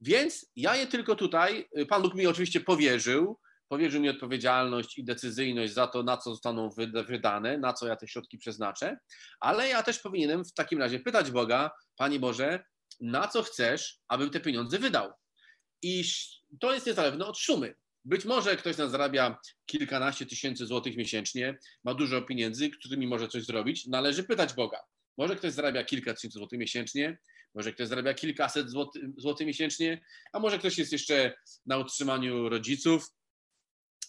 Więc 0.00 0.46
ja 0.56 0.76
je 0.76 0.86
tylko 0.86 1.16
tutaj, 1.16 1.68
Pan 1.88 2.02
Bóg 2.02 2.14
mi 2.14 2.26
oczywiście 2.26 2.60
powierzył, 2.60 3.38
powierzył 3.68 4.00
mi 4.00 4.08
odpowiedzialność 4.08 4.98
i 4.98 5.04
decyzyjność 5.04 5.72
za 5.72 5.86
to, 5.86 6.02
na 6.02 6.16
co 6.16 6.30
zostaną 6.30 6.70
wydane, 7.08 7.58
na 7.58 7.72
co 7.72 7.86
ja 7.86 7.96
te 7.96 8.08
środki 8.08 8.38
przeznaczę, 8.38 8.98
ale 9.40 9.68
ja 9.68 9.82
też 9.82 9.98
powinienem 9.98 10.44
w 10.44 10.54
takim 10.54 10.78
razie 10.78 11.00
pytać 11.00 11.30
Boga, 11.30 11.70
Panie 11.96 12.20
Boże, 12.20 12.64
na 13.00 13.28
co 13.28 13.42
chcesz, 13.42 13.98
abym 14.08 14.30
te 14.30 14.40
pieniądze 14.40 14.78
wydał? 14.78 15.21
I 15.82 16.04
to 16.60 16.74
jest 16.74 16.86
niezależne 16.86 17.26
od 17.26 17.38
sumy. 17.38 17.74
Być 18.04 18.24
może 18.24 18.56
ktoś 18.56 18.76
nas 18.76 18.90
zarabia 18.90 19.38
kilkanaście 19.66 20.26
tysięcy 20.26 20.66
złotych 20.66 20.96
miesięcznie, 20.96 21.58
ma 21.84 21.94
dużo 21.94 22.22
pieniędzy, 22.22 22.70
którymi 22.70 23.06
może 23.06 23.28
coś 23.28 23.44
zrobić. 23.44 23.86
Należy 23.86 24.24
pytać 24.24 24.54
Boga. 24.54 24.80
Może 25.18 25.36
ktoś 25.36 25.52
zarabia 25.52 25.84
kilka 25.84 26.14
tysięcy 26.14 26.38
złotych 26.38 26.58
miesięcznie, 26.58 27.18
może 27.54 27.72
ktoś 27.72 27.88
zarabia 27.88 28.14
kilkaset 28.14 28.70
złotych 28.70 29.02
złoty 29.16 29.46
miesięcznie, 29.46 30.04
a 30.32 30.38
może 30.38 30.58
ktoś 30.58 30.78
jest 30.78 30.92
jeszcze 30.92 31.34
na 31.66 31.78
utrzymaniu 31.78 32.48
rodziców, 32.48 33.06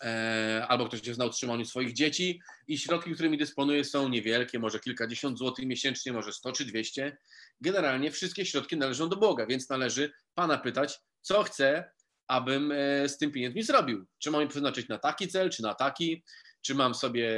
e, 0.04 0.66
albo 0.70 0.88
ktoś 0.88 1.08
jest 1.08 1.20
na 1.20 1.26
utrzymaniu 1.26 1.66
swoich 1.66 1.94
dzieci 1.94 2.42
i 2.68 2.78
środki, 2.78 3.14
którymi 3.14 3.38
dysponuje 3.38 3.84
są 3.84 4.10
niewielkie, 4.10 4.60
może 4.60 4.80
kilkadziesiąt 4.80 5.38
złotych 5.38 5.66
miesięcznie, 5.66 6.14
może 6.14 6.34
sto 6.34 6.52
czy 6.52 6.66
dwieście. 6.66 7.18
Generalnie 7.62 8.12
wszystkie 8.12 8.46
środki 8.46 8.78
należą 8.78 9.10
do 9.10 9.18
Boga, 9.18 9.46
więc 9.46 9.70
należy 9.70 10.12
Pana 10.36 10.58
pytać, 10.58 11.00
co 11.24 11.44
chce, 11.44 11.92
abym 12.28 12.72
e, 12.72 13.10
z 13.10 13.18
tym 13.18 13.32
pieniędzmi 13.32 13.64
zrobił. 13.64 14.06
Czy 14.20 14.32
mam 14.32 14.42
je 14.42 14.48
przeznaczyć 14.48 14.88
na 14.88 14.98
taki 14.98 15.28
cel, 15.28 15.50
czy 15.50 15.64
na 15.64 15.74
taki, 15.74 16.24
czy 16.62 16.76
mam 16.76 16.96
sobie 16.96 17.30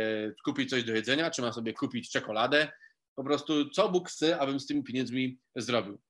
kupić 0.45 0.69
coś 0.69 0.83
do 0.83 0.93
jedzenia, 0.93 1.31
czy 1.31 1.41
mam 1.41 1.53
sobie 1.53 1.73
kupić 1.73 2.11
czekoladę. 2.11 2.71
Po 3.15 3.23
prostu, 3.23 3.69
co 3.69 3.89
Bóg 3.89 4.09
chce, 4.09 4.39
abym 4.39 4.59
z 4.59 4.67
tymi 4.67 4.83
pieniędzmi 4.83 5.39
zrobił. 5.55 6.01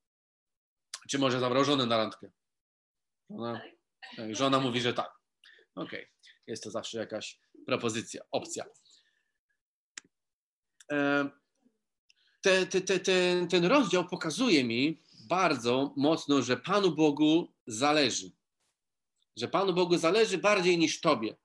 Czy 1.10 1.20
może 1.20 1.40
zabrał 1.40 1.66
żonę 1.66 1.86
na 1.86 1.98
randkę? 1.98 2.32
Żona, 3.30 3.62
tak, 4.18 4.36
żona 4.36 4.60
mówi, 4.60 4.82
że 4.82 4.94
tak. 4.94 5.12
Okej, 5.76 6.00
okay. 6.00 6.12
jest 6.48 6.64
to 6.64 6.72
zawsze 6.72 6.98
jakaś 6.98 7.40
propozycja, 7.66 8.22
opcja. 8.32 8.66
E, 10.92 11.30
te, 12.42 12.66
te, 12.66 12.82
te, 12.82 13.00
ten, 13.00 13.48
ten 13.48 13.66
rozdział 13.66 14.08
pokazuje 14.08 14.64
mi 14.64 15.04
bardzo 15.30 15.94
mocno, 15.98 16.42
że 16.42 16.58
Panu 16.58 16.96
Bogu 16.96 17.55
zależy 17.68 18.32
że 19.38 19.48
Panu 19.48 19.74
Bogu 19.74 19.98
zależy 19.98 20.38
bardziej 20.38 20.78
niż 20.78 21.02
Tobie, 21.02 21.36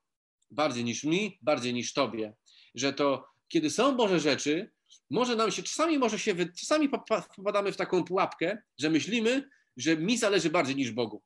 bardziej 0.51 0.83
niż 0.83 1.03
mi, 1.03 1.39
bardziej 1.41 1.73
niż 1.73 1.93
Tobie, 1.93 2.33
że 2.75 2.93
to 2.93 3.25
kiedy 3.47 3.69
są 3.69 3.95
Boże 3.95 4.19
rzeczy, 4.19 4.71
może 5.09 5.35
nam 5.35 5.51
się, 5.51 5.63
czasami 5.63 5.97
może 5.97 6.19
się, 6.19 6.35
czasami 6.59 6.89
popadamy 7.35 7.71
w 7.71 7.77
taką 7.77 8.03
pułapkę, 8.03 8.61
że 8.79 8.89
myślimy, 8.89 9.49
że 9.77 9.97
mi 9.97 10.17
zależy 10.17 10.49
bardziej 10.49 10.75
niż 10.75 10.91
Bogu. 10.91 11.23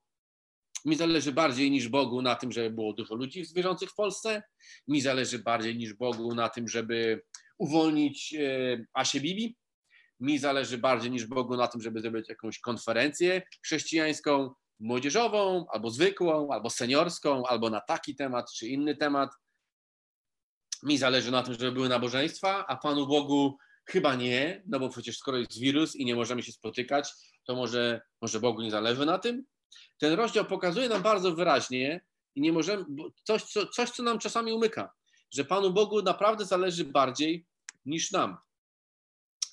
Mi 0.85 0.95
zależy 0.95 1.31
bardziej 1.31 1.71
niż 1.71 1.87
Bogu 1.87 2.21
na 2.21 2.35
tym, 2.35 2.51
żeby 2.51 2.69
było 2.69 2.93
dużo 2.93 3.15
ludzi 3.15 3.45
zwierzących 3.45 3.89
w 3.89 3.95
Polsce. 3.95 4.43
Mi 4.87 5.01
zależy 5.01 5.39
bardziej 5.39 5.77
niż 5.77 5.93
Bogu 5.93 6.35
na 6.35 6.49
tym, 6.49 6.67
żeby 6.67 7.21
uwolnić 7.57 8.33
e, 8.33 8.85
Asię 8.93 9.19
Bibi. 9.19 9.57
Mi 10.19 10.37
zależy 10.37 10.77
bardziej 10.77 11.11
niż 11.11 11.25
Bogu 11.25 11.57
na 11.57 11.67
tym, 11.67 11.81
żeby 11.81 12.01
zrobić 12.01 12.29
jakąś 12.29 12.59
konferencję 12.59 13.41
chrześcijańską, 13.63 14.53
młodzieżową, 14.79 15.65
albo 15.71 15.89
zwykłą, 15.89 16.47
albo 16.51 16.69
seniorską, 16.69 17.43
albo 17.45 17.69
na 17.69 17.81
taki 17.81 18.15
temat 18.15 18.53
czy 18.53 18.67
inny 18.67 18.95
temat. 18.95 19.29
Mi 20.83 20.97
zależy 20.97 21.31
na 21.31 21.43
tym, 21.43 21.53
żeby 21.53 21.71
były 21.71 21.89
nabożeństwa, 21.89 22.65
a 22.67 22.75
Panu 22.75 23.07
Bogu 23.07 23.57
chyba 23.85 24.15
nie, 24.15 24.63
no 24.67 24.79
bo 24.79 24.89
przecież 24.89 25.17
skoro 25.17 25.37
jest 25.37 25.59
wirus 25.59 25.95
i 25.95 26.05
nie 26.05 26.15
możemy 26.15 26.43
się 26.43 26.51
spotykać, 26.51 27.11
to 27.43 27.55
może, 27.55 28.01
może 28.21 28.39
Bogu 28.39 28.61
nie 28.61 28.71
zależy 28.71 29.05
na 29.05 29.19
tym. 29.19 29.45
Ten 29.97 30.13
rozdział 30.13 30.45
pokazuje 30.45 30.89
nam 30.89 31.01
bardzo 31.01 31.35
wyraźnie 31.35 32.05
i 32.35 32.41
nie 32.41 32.51
możemy, 32.51 32.85
coś 33.23 33.43
co, 33.43 33.67
coś, 33.67 33.89
co 33.89 34.03
nam 34.03 34.19
czasami 34.19 34.53
umyka, 34.53 34.91
że 35.33 35.45
Panu 35.45 35.73
Bogu 35.73 36.01
naprawdę 36.01 36.45
zależy 36.45 36.85
bardziej 36.85 37.45
niż 37.85 38.11
nam. 38.11 38.37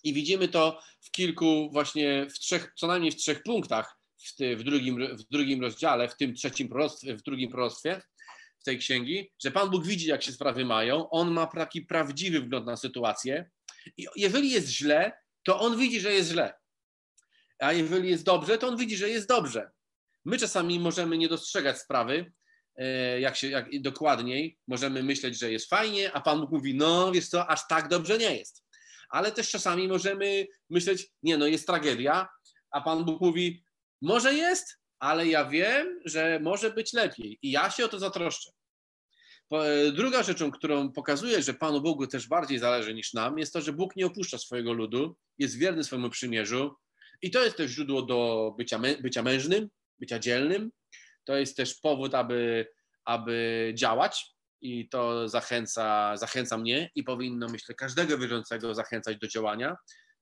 I 0.04 0.14
widzimy 0.14 0.48
to 0.48 0.80
w 1.00 1.10
kilku, 1.10 1.70
właśnie 1.72 2.26
w 2.30 2.38
trzech, 2.38 2.72
co 2.76 2.86
najmniej 2.86 3.12
w 3.12 3.16
trzech 3.16 3.42
punktach 3.42 4.01
w, 4.22 4.58
w, 4.58 4.62
drugim, 4.62 5.16
w 5.16 5.22
drugim 5.22 5.60
rozdziale, 5.60 6.08
w 6.08 6.16
tym 6.16 6.34
trzecim 6.34 6.68
proroctwie, 6.68 7.16
w 7.16 7.22
drugim 7.22 7.50
proroctwie 7.50 8.02
w 8.60 8.64
tej 8.64 8.78
księgi, 8.78 9.32
że 9.44 9.50
Pan 9.50 9.70
Bóg 9.70 9.86
widzi, 9.86 10.08
jak 10.08 10.22
się 10.22 10.32
sprawy 10.32 10.64
mają, 10.64 11.10
On 11.10 11.30
ma 11.30 11.46
taki 11.46 11.82
prawdziwy 11.82 12.40
wgląd 12.40 12.66
na 12.66 12.76
sytuację 12.76 13.50
i 13.96 14.06
jeżeli 14.16 14.50
jest 14.50 14.68
źle, 14.68 15.12
to 15.42 15.60
On 15.60 15.78
widzi, 15.78 16.00
że 16.00 16.12
jest 16.12 16.30
źle. 16.30 16.54
A 17.58 17.72
jeżeli 17.72 18.10
jest 18.10 18.24
dobrze, 18.24 18.58
to 18.58 18.68
On 18.68 18.76
widzi, 18.76 18.96
że 18.96 19.10
jest 19.10 19.28
dobrze. 19.28 19.70
My 20.24 20.38
czasami 20.38 20.80
możemy 20.80 21.18
nie 21.18 21.28
dostrzegać 21.28 21.78
sprawy, 21.78 22.32
e, 22.76 23.20
jak 23.20 23.36
się 23.36 23.50
jak 23.50 23.80
dokładniej, 23.80 24.58
możemy 24.68 25.02
myśleć, 25.02 25.38
że 25.38 25.52
jest 25.52 25.70
fajnie, 25.70 26.12
a 26.12 26.20
Pan 26.20 26.40
Bóg 26.40 26.50
mówi, 26.50 26.74
no 26.74 27.12
wiesz 27.12 27.28
co, 27.28 27.46
aż 27.46 27.68
tak 27.68 27.88
dobrze 27.88 28.18
nie 28.18 28.36
jest. 28.36 28.64
Ale 29.10 29.32
też 29.32 29.50
czasami 29.50 29.88
możemy 29.88 30.46
myśleć, 30.70 31.08
nie 31.22 31.38
no, 31.38 31.46
jest 31.46 31.66
tragedia, 31.66 32.28
a 32.70 32.80
Pan 32.80 33.04
Bóg 33.04 33.20
mówi, 33.20 33.64
może 34.02 34.34
jest, 34.34 34.78
ale 34.98 35.26
ja 35.26 35.44
wiem, 35.44 36.00
że 36.04 36.40
może 36.42 36.70
być 36.70 36.92
lepiej 36.92 37.38
i 37.42 37.50
ja 37.50 37.70
się 37.70 37.84
o 37.84 37.88
to 37.88 37.98
zatroszczę. 37.98 38.50
E, 39.52 39.92
druga 39.92 40.22
rzeczą, 40.22 40.50
którą 40.50 40.92
pokazuje, 40.92 41.42
że 41.42 41.54
Panu 41.54 41.80
Bogu 41.80 42.06
też 42.06 42.28
bardziej 42.28 42.58
zależy 42.58 42.94
niż 42.94 43.12
nam, 43.12 43.38
jest 43.38 43.52
to, 43.52 43.60
że 43.60 43.72
Bóg 43.72 43.96
nie 43.96 44.06
opuszcza 44.06 44.38
swojego 44.38 44.72
ludu, 44.72 45.16
jest 45.38 45.58
wierny 45.58 45.84
swojemu 45.84 46.10
przymierzu 46.10 46.76
i 47.22 47.30
to 47.30 47.44
jest 47.44 47.56
też 47.56 47.70
źródło 47.70 48.02
do 48.02 48.50
bycia, 48.58 48.80
bycia 49.02 49.22
mężnym, 49.22 49.68
bycia 49.98 50.18
dzielnym. 50.18 50.70
To 51.24 51.36
jest 51.36 51.56
też 51.56 51.74
powód, 51.74 52.14
aby, 52.14 52.66
aby 53.04 53.72
działać 53.76 54.26
i 54.60 54.88
to 54.88 55.28
zachęca, 55.28 56.16
zachęca 56.16 56.58
mnie 56.58 56.90
i 56.94 57.04
powinno, 57.04 57.48
myślę, 57.48 57.74
każdego 57.74 58.18
wierzącego 58.18 58.74
zachęcać 58.74 59.18
do 59.18 59.28
działania. 59.28 59.76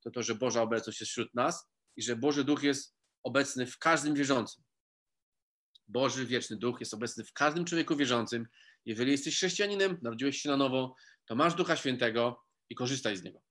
To 0.04 0.10
to, 0.10 0.22
że 0.22 0.34
Boża 0.34 0.62
obecność 0.62 1.00
jest 1.00 1.10
wśród 1.10 1.34
nas 1.34 1.70
i 1.96 2.02
że 2.02 2.16
Boży 2.16 2.44
Duch 2.44 2.62
jest 2.62 2.99
obecny 3.22 3.66
w 3.66 3.78
każdym 3.78 4.14
wierzącym. 4.14 4.64
Boży 5.88 6.26
wieczny 6.26 6.56
Duch 6.56 6.80
jest 6.80 6.94
obecny 6.94 7.24
w 7.24 7.32
każdym 7.32 7.64
człowieku 7.64 7.96
wierzącym. 7.96 8.48
Jeżeli 8.84 9.12
jesteś 9.12 9.36
chrześcijaninem, 9.36 9.98
narodziłeś 10.02 10.42
się 10.42 10.48
na 10.48 10.56
nowo, 10.56 10.94
to 11.24 11.34
masz 11.34 11.54
Ducha 11.54 11.76
Świętego 11.76 12.44
i 12.70 12.74
korzystaj 12.74 13.16
z 13.16 13.22
niego. 13.22 13.42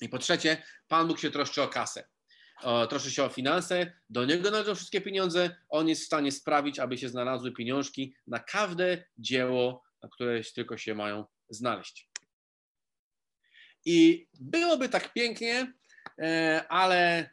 I 0.00 0.08
po 0.08 0.18
trzecie, 0.18 0.62
Pan 0.88 1.08
Bóg 1.08 1.18
się 1.18 1.30
troszczy 1.30 1.62
o 1.62 1.68
kasę. 1.68 2.08
O, 2.62 2.86
troszczy 2.86 3.10
się 3.10 3.24
o 3.24 3.28
finanse, 3.28 3.92
do 4.10 4.24
niego 4.24 4.50
należą 4.50 4.74
wszystkie 4.74 5.00
pieniądze, 5.00 5.56
on 5.68 5.88
jest 5.88 6.02
w 6.02 6.06
stanie 6.06 6.32
sprawić, 6.32 6.78
aby 6.78 6.98
się 6.98 7.08
znalazły 7.08 7.52
pieniążki 7.52 8.14
na 8.26 8.38
każde 8.38 9.04
dzieło, 9.18 9.82
na 10.02 10.08
które 10.08 10.44
tylko 10.54 10.76
się 10.76 10.94
mają 10.94 11.24
znaleźć. 11.48 12.10
I 13.84 14.28
byłoby 14.40 14.88
tak 14.88 15.12
pięknie, 15.12 15.72
e, 16.18 16.64
ale 16.68 17.30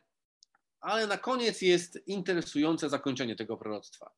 ale 0.87 1.07
na 1.07 1.17
koniec 1.17 1.61
jest 1.61 1.99
interesujące 2.07 2.89
zakończenie 2.89 3.35
tego 3.35 3.57
proroctwa. 3.57 4.11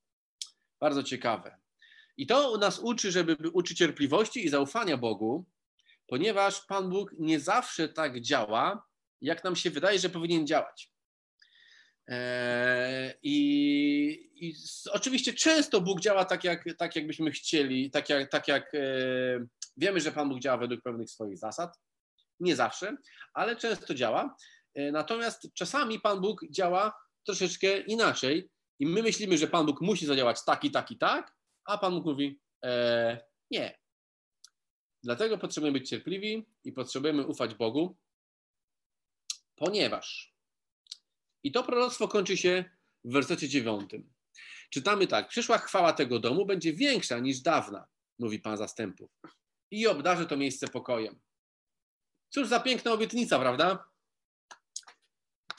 Bardzo 0.79 1.03
ciekawe. 1.03 1.57
I 2.17 2.27
to 2.27 2.57
nas 2.57 2.79
uczy, 2.79 3.11
żeby 3.11 3.35
uczyć 3.53 3.77
cierpliwości 3.77 4.45
i 4.45 4.49
zaufania 4.49 4.97
Bogu, 4.97 5.45
ponieważ 6.07 6.65
Pan 6.65 6.89
Bóg 6.89 7.11
nie 7.19 7.39
zawsze 7.39 7.89
tak 7.89 8.21
działa, 8.21 8.87
jak 9.21 9.43
nam 9.43 9.55
się 9.55 9.69
wydaje, 9.69 9.99
że 9.99 10.09
powinien 10.09 10.47
działać. 10.47 10.91
Eee, 12.07 13.13
I, 13.23 14.29
i 14.35 14.55
oczywiście 14.91 15.33
często 15.33 15.81
Bóg 15.81 15.99
działa 15.99 16.25
tak, 16.25 16.43
jak, 16.43 16.63
tak 16.77 16.95
jakbyśmy 16.95 17.31
chcieli, 17.31 17.91
tak 17.91 18.09
jak, 18.09 18.31
tak 18.31 18.47
jak 18.47 18.75
e, 18.75 18.79
wiemy, 19.77 19.99
że 19.99 20.11
Pan 20.11 20.29
Bóg 20.29 20.39
działa 20.39 20.57
według 20.57 20.81
pewnych 20.81 21.09
swoich 21.09 21.37
zasad. 21.37 21.79
Nie 22.39 22.55
zawsze, 22.55 22.97
ale 23.33 23.55
często 23.55 23.93
działa. 23.93 24.35
E, 24.79 24.91
natomiast 24.91 25.53
czasami 25.53 25.99
Pan 25.99 26.21
Bóg 26.21 26.45
działa 26.49 26.99
troszeczkę 27.25 27.79
inaczej 27.79 28.49
i 28.79 28.85
my 28.85 29.03
myślimy, 29.03 29.37
że 29.37 29.47
Pan 29.47 29.65
Bóg 29.65 29.81
musi 29.81 30.05
zadziałać 30.05 30.45
tak 30.45 30.63
i 30.63 30.71
tak 30.71 30.91
i 30.91 30.97
tak, 30.97 31.35
a 31.65 31.77
Pan 31.77 31.93
Bóg 31.93 32.05
mówi 32.05 32.39
e, 32.63 33.19
nie. 33.51 33.79
Dlatego 35.03 35.37
potrzebujemy 35.37 35.79
być 35.79 35.89
cierpliwi 35.89 36.45
i 36.63 36.71
potrzebujemy 36.71 37.27
ufać 37.27 37.55
Bogu, 37.55 37.97
ponieważ 39.55 40.35
i 41.43 41.51
to 41.51 41.63
proroctwo 41.63 42.07
kończy 42.07 42.37
się 42.37 42.63
w 43.03 43.13
wersecie 43.13 43.49
dziewiątym. 43.49 44.13
Czytamy 44.69 45.07
tak, 45.07 45.27
przyszła 45.27 45.57
chwała 45.57 45.93
tego 45.93 46.19
domu 46.19 46.45
będzie 46.45 46.73
większa 46.73 47.19
niż 47.19 47.39
dawna, 47.39 47.87
mówi 48.19 48.39
Pan 48.39 48.57
zastępów 48.57 49.11
i 49.71 49.87
obdarzy 49.87 50.25
to 50.25 50.37
miejsce 50.37 50.67
pokojem. 50.67 51.19
Cóż 52.29 52.47
za 52.47 52.59
piękna 52.59 52.91
obietnica, 52.91 53.39
prawda? 53.39 53.88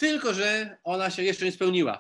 Tylko, 0.01 0.35
że 0.35 0.77
ona 0.85 1.11
się 1.11 1.23
jeszcze 1.23 1.45
nie 1.45 1.53
spełniła. 1.53 1.99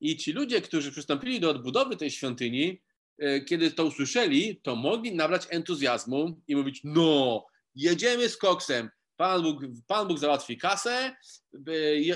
I 0.00 0.16
ci 0.16 0.32
ludzie, 0.32 0.60
którzy 0.60 0.92
przystąpili 0.92 1.40
do 1.40 1.50
odbudowy 1.50 1.96
tej 1.96 2.10
świątyni, 2.10 2.82
e, 3.18 3.40
kiedy 3.40 3.70
to 3.70 3.84
usłyszeli, 3.84 4.60
to 4.62 4.76
mogli 4.76 5.14
nabrać 5.14 5.46
entuzjazmu 5.50 6.40
i 6.48 6.56
mówić: 6.56 6.80
No, 6.84 7.46
jedziemy 7.74 8.28
z 8.28 8.36
koksem. 8.36 8.90
Pan 9.16 9.42
Bóg, 9.42 9.62
Pan 9.86 10.08
Bóg 10.08 10.18
załatwi 10.18 10.58
kasę, 10.58 11.16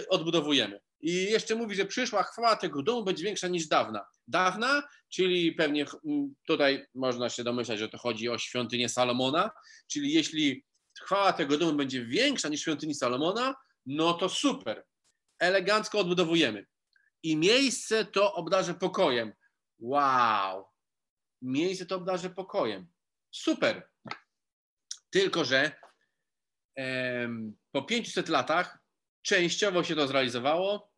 odbudowujemy. 0.08 0.80
I 1.00 1.12
jeszcze 1.14 1.54
mówi, 1.54 1.74
że 1.74 1.84
przyszła 1.84 2.22
chwała 2.22 2.56
tego 2.56 2.82
domu 2.82 3.04
będzie 3.04 3.24
większa 3.24 3.48
niż 3.48 3.66
dawna. 3.66 4.04
Dawna, 4.28 4.82
czyli 5.08 5.52
pewnie 5.52 5.86
tutaj 6.46 6.86
można 6.94 7.30
się 7.30 7.44
domyślać, 7.44 7.78
że 7.78 7.88
to 7.88 7.98
chodzi 7.98 8.28
o 8.28 8.38
świątynię 8.38 8.88
Salomona, 8.88 9.50
czyli 9.86 10.12
jeśli 10.12 10.64
chwała 11.00 11.32
tego 11.32 11.58
domu 11.58 11.72
będzie 11.72 12.04
większa 12.04 12.48
niż 12.48 12.60
świątyni 12.60 12.94
Salomona, 12.94 13.54
no 13.88 14.14
to 14.14 14.28
super. 14.28 14.84
Elegancko 15.38 15.98
odbudowujemy. 15.98 16.66
I 17.22 17.36
miejsce 17.36 18.04
to 18.04 18.34
obdarzę 18.34 18.74
pokojem. 18.74 19.32
Wow. 19.78 20.66
Miejsce 21.42 21.86
to 21.86 21.96
obdarzę 21.96 22.30
pokojem. 22.30 22.86
Super. 23.30 23.90
Tylko, 25.10 25.44
że 25.44 25.72
em, 26.76 27.56
po 27.72 27.82
500 27.82 28.28
latach 28.28 28.78
częściowo 29.22 29.84
się 29.84 29.94
to 29.94 30.06
zrealizowało, 30.06 30.92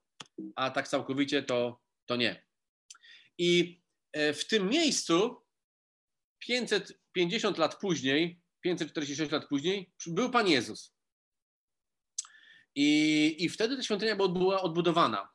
a 0.57 0.71
tak 0.71 0.89
całkowicie 0.89 1.43
to, 1.43 1.81
to 2.07 2.17
nie. 2.17 2.47
I 3.39 3.83
e, 4.13 4.33
w 4.33 4.47
tym 4.47 4.69
miejscu 4.69 5.47
550 6.39 7.59
lat 7.59 7.79
później, 7.81 8.41
546 8.61 9.33
lat 9.33 9.49
później, 9.49 9.93
był 10.07 10.31
Pan 10.31 10.49
Jezus. 10.49 11.00
I, 12.75 13.37
I 13.45 13.49
wtedy 13.49 13.77
ta 13.77 13.83
świątynia 13.83 14.17
była 14.17 14.63
odbudowana. 14.63 15.29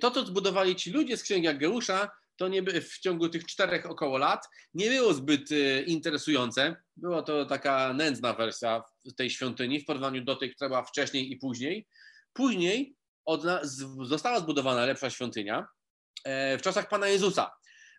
To, 0.00 0.10
co 0.10 0.26
zbudowali 0.26 0.76
ci 0.76 0.90
ludzie 0.90 1.16
z 1.16 1.22
księgi 1.22 1.48
Ageusza, 1.48 2.10
to 2.36 2.48
nie 2.48 2.62
by, 2.62 2.80
w 2.80 2.98
ciągu 2.98 3.28
tych 3.28 3.46
czterech 3.46 3.86
około 3.86 4.18
lat 4.18 4.48
nie 4.74 4.90
było 4.90 5.14
zbyt 5.14 5.52
y, 5.52 5.84
interesujące. 5.86 6.76
Była 6.96 7.22
to 7.22 7.44
taka 7.44 7.92
nędzna 7.92 8.32
wersja 8.32 8.82
tej 9.16 9.30
świątyni 9.30 9.80
w 9.80 9.84
porównaniu 9.84 10.24
do 10.24 10.36
tej, 10.36 10.54
która 10.54 10.68
była 10.68 10.82
wcześniej 10.82 11.32
i 11.32 11.36
później. 11.36 11.86
Później 12.32 12.96
odna- 13.28 13.64
z, 13.64 14.08
została 14.08 14.40
zbudowana 14.40 14.86
lepsza 14.86 15.10
świątynia 15.10 15.66
e, 16.24 16.58
w 16.58 16.62
czasach 16.62 16.88
Pana 16.88 17.08
Jezusa. 17.08 17.50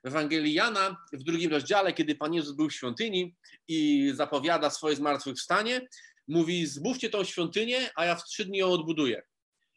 W 0.03 0.07
Ewangelii 0.07 0.53
Jana 0.53 0.97
w 1.13 1.23
drugim 1.23 1.51
rozdziale, 1.51 1.93
kiedy 1.93 2.15
Pan 2.15 2.33
Jezus 2.33 2.55
był 2.55 2.69
w 2.69 2.73
świątyni 2.73 3.35
i 3.67 4.11
zapowiada 4.15 4.69
swoje 4.69 4.95
zmartwychwstanie, 4.95 5.87
mówi, 6.31 6.67
zbówcie 6.67 7.09
tą 7.09 7.23
świątynię, 7.23 7.89
a 7.95 8.05
ja 8.05 8.15
w 8.15 8.23
trzy 8.23 8.45
dni 8.45 8.57
ją 8.57 8.67
odbuduję. 8.71 9.23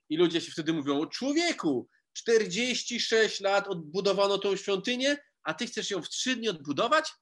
I 0.08 0.16
ludzie 0.16 0.40
się 0.40 0.52
wtedy 0.52 0.72
mówią, 0.72 1.06
człowieku, 1.06 1.88
46 2.12 3.40
lat 3.40 3.68
odbudowano 3.68 4.38
tą 4.38 4.56
świątynię, 4.56 5.16
a 5.42 5.54
ty 5.54 5.66
chcesz 5.66 5.90
ją 5.90 6.02
w 6.02 6.08
trzy 6.08 6.36
dni 6.36 6.48
odbudować? 6.48 7.12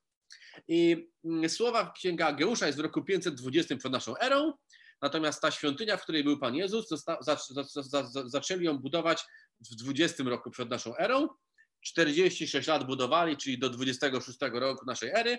I 0.69 1.09
mm, 1.25 1.49
słowa 1.51 1.93
Księga 1.93 2.27
Ageusza 2.27 2.67
jest 2.67 2.79
w 2.79 2.83
roku 2.83 3.03
520 3.05 3.77
przed 3.77 3.93
naszą 3.93 4.17
erą, 4.19 4.53
natomiast 5.03 5.41
ta 5.41 5.51
świątynia, 5.51 5.97
w 5.97 6.03
której 6.03 6.25
był 6.25 6.39
Pan 6.39 6.55
Jezus, 6.55 6.89
zosta, 6.89 7.19
za, 7.21 7.37
za, 7.51 7.83
za, 7.83 8.29
zaczęli 8.29 8.65
ją 8.65 8.79
budować 8.79 9.25
w 9.61 9.75
20 9.75 10.25
roku 10.25 10.51
przed 10.51 10.71
naszą 10.71 10.97
erą. 10.97 11.29
46 11.81 12.69
lat 12.69 12.87
budowali, 12.87 13.37
czyli 13.37 13.59
do 13.59 13.71
26 13.71 14.39
roku 14.53 14.87
naszej 14.87 15.11
ery, 15.11 15.39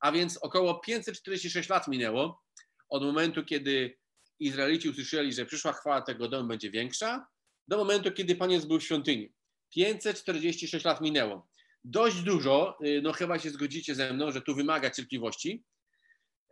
a 0.00 0.12
więc 0.12 0.36
około 0.36 0.80
546 0.80 1.68
lat 1.68 1.88
minęło 1.88 2.45
od 2.88 3.02
momentu, 3.02 3.44
kiedy 3.44 3.98
Izraelici 4.38 4.88
usłyszeli, 4.88 5.32
że 5.32 5.46
przyszła 5.46 5.72
chwała 5.72 6.02
tego 6.02 6.28
domu 6.28 6.48
będzie 6.48 6.70
większa, 6.70 7.26
do 7.68 7.76
momentu, 7.76 8.12
kiedy 8.12 8.36
Pan 8.36 8.50
Jezus 8.50 8.68
był 8.68 8.80
w 8.80 8.84
świątyni. 8.84 9.32
546 9.70 10.84
lat 10.84 11.00
minęło. 11.00 11.48
Dość 11.84 12.22
dużo, 12.22 12.78
y, 12.84 13.00
no 13.02 13.12
chyba 13.12 13.38
się 13.38 13.50
zgodzicie 13.50 13.94
ze 13.94 14.12
mną, 14.12 14.32
że 14.32 14.42
tu 14.42 14.54
wymaga 14.54 14.90
cierpliwości 14.90 15.64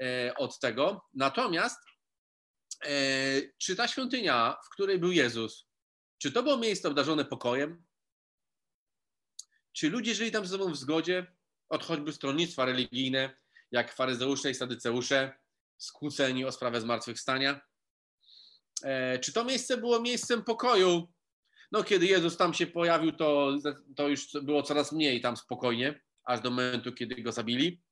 e, 0.03 0.35
od 0.37 0.59
tego. 0.59 1.09
Natomiast 1.15 1.79
e, 2.85 2.91
czy 3.59 3.77
ta 3.77 3.89
świątynia, 3.89 4.57
w 4.67 4.69
której 4.71 4.99
był 4.99 5.13
Jezus, 5.13 5.67
czy 6.19 6.33
to 6.33 6.43
było 6.43 6.57
miejsce 6.57 6.89
obdarzone 6.89 7.25
pokojem? 7.25 7.85
Czy 9.73 9.91
ludzie 9.91 10.15
żyli 10.15 10.31
tam 10.31 10.47
ze 10.47 10.59
sobą 10.59 10.73
w 10.73 10.77
zgodzie, 10.77 11.27
od 11.69 11.85
choćby 11.85 12.13
stronnictwa 12.13 12.65
religijne, 12.65 13.37
jak 13.71 13.95
faryzeusze 13.95 14.51
i 14.51 14.55
sadyceusze, 14.55 15.39
skłóceni 15.79 16.45
o 16.45 16.53
sprawę 16.53 16.81
zmartwychwstania? 16.81 17.61
E, 18.83 19.19
czy 19.19 19.33
to 19.33 19.45
miejsce 19.45 19.77
było 19.77 20.01
miejscem 20.01 20.45
pokoju? 20.45 21.13
No, 21.73 21.85
kiedy 21.85 22.07
Jezus 22.07 22.37
tam 22.37 22.55
się 22.55 22.67
pojawił, 22.67 23.13
to, 23.13 23.57
to 23.97 24.09
już 24.09 24.33
było 24.43 24.63
coraz 24.63 24.93
mniej 24.93 25.21
tam 25.21 25.37
spokojnie, 25.37 26.01
aż 26.25 26.41
do 26.41 26.51
momentu, 26.51 26.93
kiedy 26.93 27.23
go 27.23 27.33
zabili. 27.33 27.83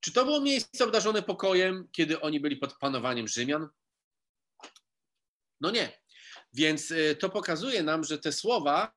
Czy 0.00 0.12
to 0.12 0.24
było 0.24 0.40
miejsce 0.40 0.84
obdarzone 0.84 1.22
pokojem, 1.22 1.88
kiedy 1.92 2.20
oni 2.20 2.40
byli 2.40 2.56
pod 2.56 2.78
panowaniem 2.78 3.28
Rzymian? 3.28 3.68
No 5.60 5.70
nie. 5.70 6.00
Więc 6.52 6.90
e, 6.90 7.14
to 7.14 7.28
pokazuje 7.28 7.82
nam, 7.82 8.04
że 8.04 8.18
te 8.18 8.32
słowa 8.32 8.92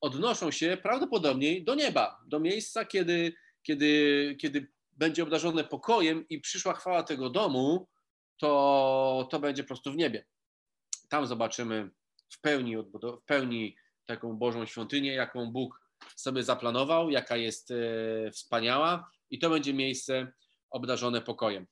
odnoszą 0.00 0.50
się 0.50 0.78
prawdopodobnie 0.82 1.64
do 1.64 1.74
nieba, 1.74 2.20
do 2.26 2.40
miejsca, 2.40 2.84
kiedy, 2.84 3.32
kiedy, 3.62 4.36
kiedy 4.40 4.72
będzie 4.98 5.22
obdarzone 5.22 5.64
pokojem 5.64 6.28
i 6.28 6.40
przyszła 6.40 6.74
chwała 6.74 7.02
tego 7.02 7.30
domu, 7.30 7.88
to, 8.36 9.28
to 9.30 9.38
będzie 9.38 9.62
po 9.62 9.66
prostu 9.66 9.92
w 9.92 9.96
niebie. 9.96 10.26
Tam 11.08 11.26
zobaczymy 11.26 11.90
w 12.32 12.40
pełni, 12.40 12.76
w 12.76 13.24
pełni 13.26 13.76
taką 14.06 14.36
Bożą 14.36 14.66
świątynię, 14.66 15.12
jaką 15.12 15.52
Bóg 15.52 15.80
sobie 16.16 16.42
zaplanował, 16.42 17.10
jaka 17.10 17.36
jest 17.36 17.70
e, 17.70 18.30
wspaniała 18.30 19.10
i 19.30 19.38
to 19.38 19.50
będzie 19.50 19.74
miejsce 19.74 20.32
obdarzone 20.70 21.22
pokojem. 21.22 21.66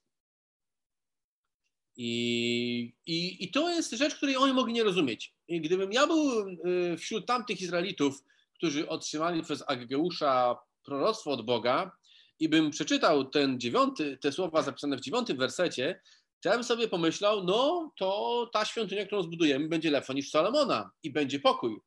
I, 1.96 2.94
i, 3.06 3.44
I 3.44 3.50
to 3.50 3.70
jest 3.70 3.92
rzecz, 3.92 4.14
której 4.14 4.36
oni 4.36 4.52
mogli 4.52 4.72
nie 4.72 4.84
rozumieć. 4.84 5.34
I 5.48 5.60
gdybym 5.60 5.92
ja 5.92 6.06
był 6.06 6.40
e, 6.40 6.96
wśród 6.96 7.26
tamtych 7.26 7.60
Izraelitów, 7.60 8.24
którzy 8.54 8.88
otrzymali 8.88 9.42
przez 9.42 9.64
Aggeusza 9.66 10.58
proroctwo 10.84 11.30
od 11.30 11.46
Boga 11.46 11.96
i 12.38 12.48
bym 12.48 12.70
przeczytał 12.70 13.24
ten 13.24 13.60
dziewiąty, 13.60 14.18
te 14.20 14.32
słowa 14.32 14.62
zapisane 14.62 14.96
w 14.96 15.00
dziewiątym 15.00 15.36
wersecie, 15.36 16.00
to 16.40 16.48
ja 16.48 16.54
bym 16.54 16.64
sobie 16.64 16.88
pomyślał, 16.88 17.44
no 17.44 17.92
to 17.98 18.50
ta 18.52 18.64
świątynia, 18.64 19.06
którą 19.06 19.22
zbudujemy, 19.22 19.68
będzie 19.68 19.90
lepsza 19.90 20.12
niż 20.12 20.30
Salomona 20.30 20.90
i 21.02 21.12
będzie 21.12 21.40
pokój. 21.40 21.80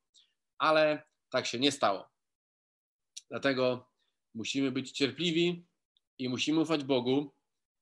Ale 0.57 1.03
tak 1.29 1.45
się 1.45 1.59
nie 1.59 1.71
stało. 1.71 2.09
Dlatego 3.29 3.89
musimy 4.35 4.71
być 4.71 4.91
cierpliwi 4.91 5.65
i 6.17 6.29
musimy 6.29 6.59
ufać 6.59 6.83
Bogu, 6.83 7.33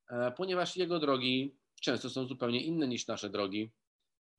e, 0.10 0.32
ponieważ 0.32 0.78
Jego 0.78 1.00
drogi 1.00 1.58
często 1.82 2.10
są 2.10 2.28
zupełnie 2.28 2.64
inne 2.64 2.88
niż 2.88 3.08
nasze 3.08 3.30
drogi. 3.30 3.72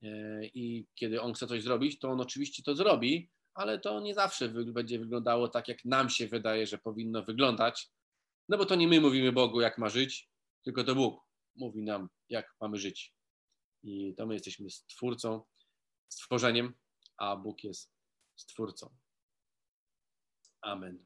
E, 0.02 0.40
I 0.44 0.86
kiedy 0.94 1.20
On 1.20 1.34
chce 1.34 1.46
coś 1.46 1.62
zrobić, 1.62 1.98
to 1.98 2.08
On 2.08 2.20
oczywiście 2.20 2.62
to 2.62 2.74
zrobi, 2.74 3.30
ale 3.54 3.78
to 3.78 4.00
nie 4.00 4.14
zawsze 4.14 4.48
będzie 4.48 4.98
wyglądało 4.98 5.48
tak, 5.48 5.68
jak 5.68 5.84
nam 5.84 6.10
się 6.10 6.26
wydaje, 6.26 6.66
że 6.66 6.78
powinno 6.78 7.22
wyglądać. 7.22 7.90
No 8.48 8.58
bo 8.58 8.66
to 8.66 8.74
nie 8.74 8.88
my 8.88 9.00
mówimy 9.00 9.32
Bogu, 9.32 9.60
jak 9.60 9.78
ma 9.78 9.88
żyć, 9.88 10.30
tylko 10.64 10.84
to 10.84 10.94
Bóg 10.94 11.24
mówi 11.56 11.82
nam, 11.82 12.08
jak 12.28 12.54
mamy 12.60 12.78
żyć. 12.78 13.14
I 13.82 14.14
to 14.14 14.26
my 14.26 14.34
jesteśmy 14.34 14.70
stwórcą, 14.70 15.42
stworzeniem, 16.08 16.74
a 17.16 17.36
Bóg 17.36 17.64
jest 17.64 17.92
stwórcą. 18.36 18.96
Amen. 20.60 21.04